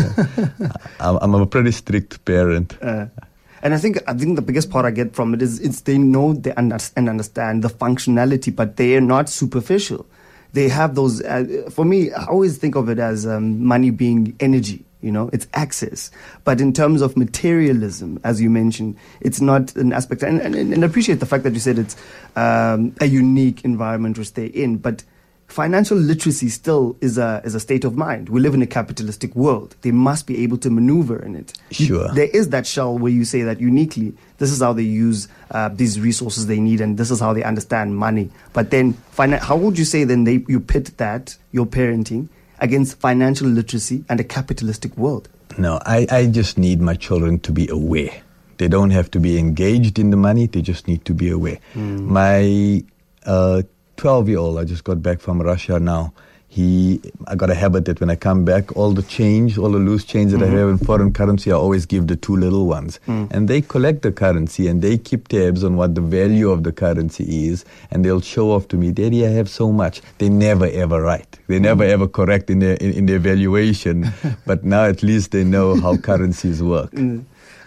I'm, 1.00 1.16
I'm, 1.16 1.34
a 1.34 1.46
pretty 1.46 1.72
strict 1.72 2.24
parent. 2.24 2.76
Uh, 2.82 3.06
and 3.62 3.72
I 3.72 3.78
think 3.78 3.98
I 4.06 4.12
think 4.12 4.36
the 4.36 4.42
biggest 4.42 4.70
part 4.70 4.84
I 4.84 4.90
get 4.90 5.14
from 5.14 5.32
it 5.32 5.40
is 5.40 5.58
it's 5.60 5.80
they 5.80 5.96
know 5.96 6.34
they 6.34 6.52
under, 6.52 6.76
and 6.96 7.08
understand 7.08 7.64
the 7.64 7.68
functionality, 7.68 8.54
but 8.54 8.76
they 8.76 8.94
are 8.94 9.00
not 9.00 9.30
superficial. 9.30 10.06
They 10.52 10.68
have 10.68 10.94
those. 10.94 11.22
Uh, 11.22 11.68
for 11.70 11.84
me, 11.84 12.12
I 12.12 12.26
always 12.26 12.58
think 12.58 12.76
of 12.76 12.88
it 12.90 12.98
as 12.98 13.26
um, 13.26 13.64
money 13.64 13.90
being 13.90 14.36
energy 14.38 14.84
you 15.04 15.12
know, 15.12 15.30
it's 15.32 15.46
access. 15.52 16.10
But 16.44 16.60
in 16.60 16.72
terms 16.72 17.02
of 17.02 17.16
materialism, 17.16 18.18
as 18.24 18.40
you 18.40 18.50
mentioned, 18.50 18.96
it's 19.20 19.40
not 19.40 19.76
an 19.76 19.92
aspect. 19.92 20.22
And, 20.22 20.40
and, 20.40 20.54
and 20.54 20.82
appreciate 20.82 21.20
the 21.20 21.26
fact 21.26 21.44
that 21.44 21.52
you 21.52 21.60
said 21.60 21.78
it's 21.78 21.96
um, 22.36 22.94
a 23.00 23.06
unique 23.06 23.64
environment 23.64 24.16
to 24.16 24.24
stay 24.24 24.46
in. 24.46 24.78
But 24.78 25.04
financial 25.46 25.96
literacy 25.98 26.48
still 26.48 26.96
is 27.00 27.18
a 27.18 27.42
is 27.44 27.54
a 27.54 27.60
state 27.60 27.84
of 27.84 27.96
mind. 27.96 28.30
We 28.30 28.40
live 28.40 28.54
in 28.54 28.62
a 28.62 28.66
capitalistic 28.66 29.34
world. 29.36 29.76
They 29.82 29.92
must 29.92 30.26
be 30.26 30.42
able 30.42 30.56
to 30.58 30.70
maneuver 30.70 31.22
in 31.22 31.36
it. 31.36 31.52
Sure. 31.70 32.08
There 32.14 32.28
is 32.32 32.48
that 32.48 32.66
shell 32.66 32.96
where 32.98 33.12
you 33.12 33.24
say 33.24 33.42
that 33.42 33.60
uniquely, 33.60 34.14
this 34.38 34.50
is 34.50 34.62
how 34.62 34.72
they 34.72 34.82
use 34.82 35.28
uh, 35.50 35.68
these 35.68 36.00
resources 36.00 36.46
they 36.46 36.60
need, 36.60 36.80
and 36.80 36.96
this 36.96 37.10
is 37.10 37.20
how 37.20 37.32
they 37.34 37.42
understand 37.42 37.96
money. 37.96 38.30
But 38.52 38.70
then, 38.70 38.96
how 39.16 39.56
would 39.56 39.78
you 39.78 39.84
say 39.84 40.04
then 40.04 40.24
they 40.24 40.44
you 40.48 40.60
pit 40.60 40.96
that 40.96 41.36
your 41.52 41.66
parenting 41.66 42.28
against 42.64 42.98
financial 42.98 43.46
literacy 43.46 44.05
and 44.09 44.18
a 44.18 44.24
capitalistic 44.24 44.96
world? 44.96 45.29
No, 45.59 45.79
I, 45.85 46.07
I 46.11 46.27
just 46.27 46.59
need 46.59 46.81
my 46.81 46.94
children 46.94 47.38
to 47.40 47.53
be 47.53 47.68
aware. 47.68 48.11
They 48.57 48.68
don't 48.68 48.90
have 48.90 49.11
to 49.12 49.20
be 49.20 49.38
engaged 49.38 49.98
in 49.98 50.11
the 50.11 50.16
money, 50.16 50.46
they 50.46 50.62
just 50.62 50.88
need 50.88 51.05
to 51.05 51.14
be 51.14 51.29
aware. 51.29 51.59
Mm. 51.74 52.07
My 52.07 52.83
12 53.96 54.24
uh, 54.24 54.29
year 54.29 54.38
old, 54.38 54.59
I 54.59 54.64
just 54.64 54.83
got 54.83 55.03
back 55.03 55.20
from 55.20 55.42
Russia 55.42 55.79
now 55.79 56.14
he 56.54 57.00
I 57.26 57.34
got 57.34 57.50
a 57.50 57.54
habit 57.56 57.84
that 57.86 57.98
when 57.98 58.10
I 58.10 58.14
come 58.14 58.44
back, 58.44 58.76
all 58.76 58.92
the 58.92 59.02
change, 59.02 59.58
all 59.58 59.72
the 59.72 59.80
loose 59.80 60.04
change 60.04 60.30
that 60.30 60.40
mm-hmm. 60.40 60.54
I 60.54 60.58
have 60.60 60.68
in 60.68 60.78
foreign 60.78 61.12
currency, 61.12 61.50
I 61.50 61.56
always 61.56 61.84
give 61.84 62.06
the 62.06 62.14
two 62.14 62.36
little 62.36 62.66
ones. 62.66 63.00
Mm. 63.08 63.32
And 63.32 63.48
they 63.48 63.60
collect 63.60 64.02
the 64.02 64.12
currency 64.12 64.68
and 64.68 64.80
they 64.80 64.96
keep 64.96 65.26
tabs 65.26 65.64
on 65.64 65.76
what 65.76 65.96
the 65.96 66.00
value 66.00 66.50
of 66.50 66.62
the 66.62 66.70
currency 66.70 67.48
is 67.48 67.64
and 67.90 68.04
they'll 68.04 68.20
show 68.20 68.52
off 68.52 68.68
to 68.68 68.76
me, 68.76 68.92
Daddy, 68.92 69.26
I 69.26 69.30
have 69.30 69.48
so 69.50 69.72
much. 69.72 70.00
They 70.18 70.28
never 70.28 70.66
ever 70.66 71.02
write. 71.02 71.40
They 71.48 71.58
never 71.58 71.82
mm. 71.82 71.90
ever 71.90 72.06
correct 72.06 72.50
in 72.50 72.60
their 72.60 72.76
in, 72.76 72.92
in 72.92 73.06
their 73.06 73.18
valuation. 73.18 74.12
but 74.46 74.62
now 74.62 74.84
at 74.84 75.02
least 75.02 75.32
they 75.32 75.42
know 75.42 75.74
how 75.80 75.96
currencies 75.96 76.62
work. 76.62 76.92
Mm. 76.92 77.24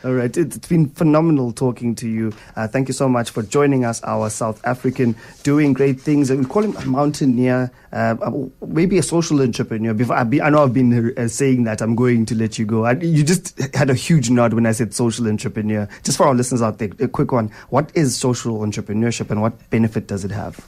All 0.07 0.13
right. 0.13 0.37
It's 0.37 0.57
been 0.69 0.89
phenomenal 0.91 1.51
talking 1.51 1.93
to 1.95 2.07
you. 2.07 2.31
Uh, 2.55 2.65
thank 2.65 2.87
you 2.87 2.93
so 2.93 3.09
much 3.09 3.29
for 3.31 3.43
joining 3.43 3.83
us, 3.83 4.01
our 4.03 4.29
South 4.29 4.65
African, 4.65 5.17
doing 5.43 5.73
great 5.73 5.99
things. 5.99 6.31
We 6.31 6.45
call 6.45 6.63
him 6.63 6.77
a 6.77 6.85
mountaineer, 6.85 7.69
uh, 7.91 8.15
uh 8.21 8.31
maybe 8.65 8.97
a 8.99 9.03
social 9.03 9.41
entrepreneur. 9.41 9.93
Before 9.93 10.15
I, 10.15 10.23
be, 10.23 10.41
I 10.41 10.49
know 10.49 10.63
I've 10.63 10.73
been 10.73 11.13
uh, 11.17 11.27
saying 11.27 11.65
that. 11.65 11.81
I'm 11.81 11.93
going 11.93 12.25
to 12.27 12.35
let 12.35 12.57
you 12.57 12.65
go. 12.65 12.85
I, 12.85 12.93
you 12.93 13.21
just 13.21 13.59
had 13.75 13.89
a 13.89 13.95
huge 13.95 14.29
nod 14.29 14.53
when 14.53 14.65
I 14.65 14.71
said 14.71 14.93
social 14.93 15.27
entrepreneur. 15.27 15.89
Just 16.03 16.17
for 16.17 16.25
our 16.25 16.33
listeners 16.33 16.61
out 16.61 16.77
there, 16.77 16.89
a 17.01 17.09
quick 17.09 17.33
one. 17.33 17.51
What 17.67 17.91
is 17.93 18.15
social 18.15 18.59
entrepreneurship 18.59 19.29
and 19.29 19.41
what 19.41 19.69
benefit 19.71 20.07
does 20.07 20.23
it 20.23 20.31
have? 20.31 20.65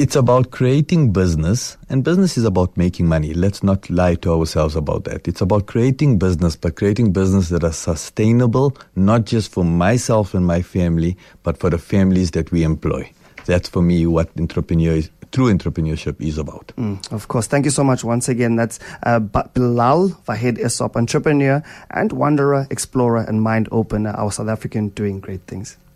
It's 0.00 0.16
about 0.16 0.50
creating 0.50 1.12
business, 1.12 1.76
and 1.90 2.02
business 2.02 2.38
is 2.38 2.46
about 2.46 2.74
making 2.74 3.06
money. 3.06 3.34
Let's 3.34 3.62
not 3.62 3.90
lie 3.90 4.14
to 4.16 4.32
ourselves 4.32 4.74
about 4.74 5.04
that. 5.04 5.28
It's 5.28 5.42
about 5.42 5.66
creating 5.66 6.18
business, 6.18 6.56
but 6.56 6.76
creating 6.76 7.12
business 7.12 7.50
that 7.50 7.62
are 7.64 7.72
sustainable, 7.72 8.74
not 8.96 9.26
just 9.26 9.52
for 9.52 9.62
myself 9.62 10.32
and 10.32 10.46
my 10.46 10.62
family, 10.62 11.18
but 11.42 11.58
for 11.58 11.68
the 11.68 11.76
families 11.76 12.30
that 12.30 12.50
we 12.50 12.62
employ. 12.62 13.12
that's 13.44 13.68
for 13.68 13.82
me 13.82 14.06
what 14.06 14.30
entrepreneur 14.38 14.94
is, 14.94 15.10
true 15.32 15.52
entrepreneurship 15.52 16.18
is 16.18 16.38
about. 16.38 16.72
Mm, 16.78 17.12
of 17.12 17.28
course. 17.28 17.46
Thank 17.46 17.66
you 17.66 17.70
so 17.70 17.84
much 17.84 18.02
once 18.02 18.28
again. 18.28 18.56
That's 18.56 18.78
uh, 19.02 19.18
Bilal 19.18 20.10
Esop, 20.28 20.96
entrepreneur 20.96 21.62
and 21.90 22.12
wanderer, 22.12 22.66
explorer, 22.70 23.24
and 23.28 23.42
mind 23.42 23.68
opener, 23.70 24.10
our 24.10 24.32
South 24.32 24.48
African 24.48 24.88
doing 24.90 25.20
great 25.20 25.42
things. 25.46 25.76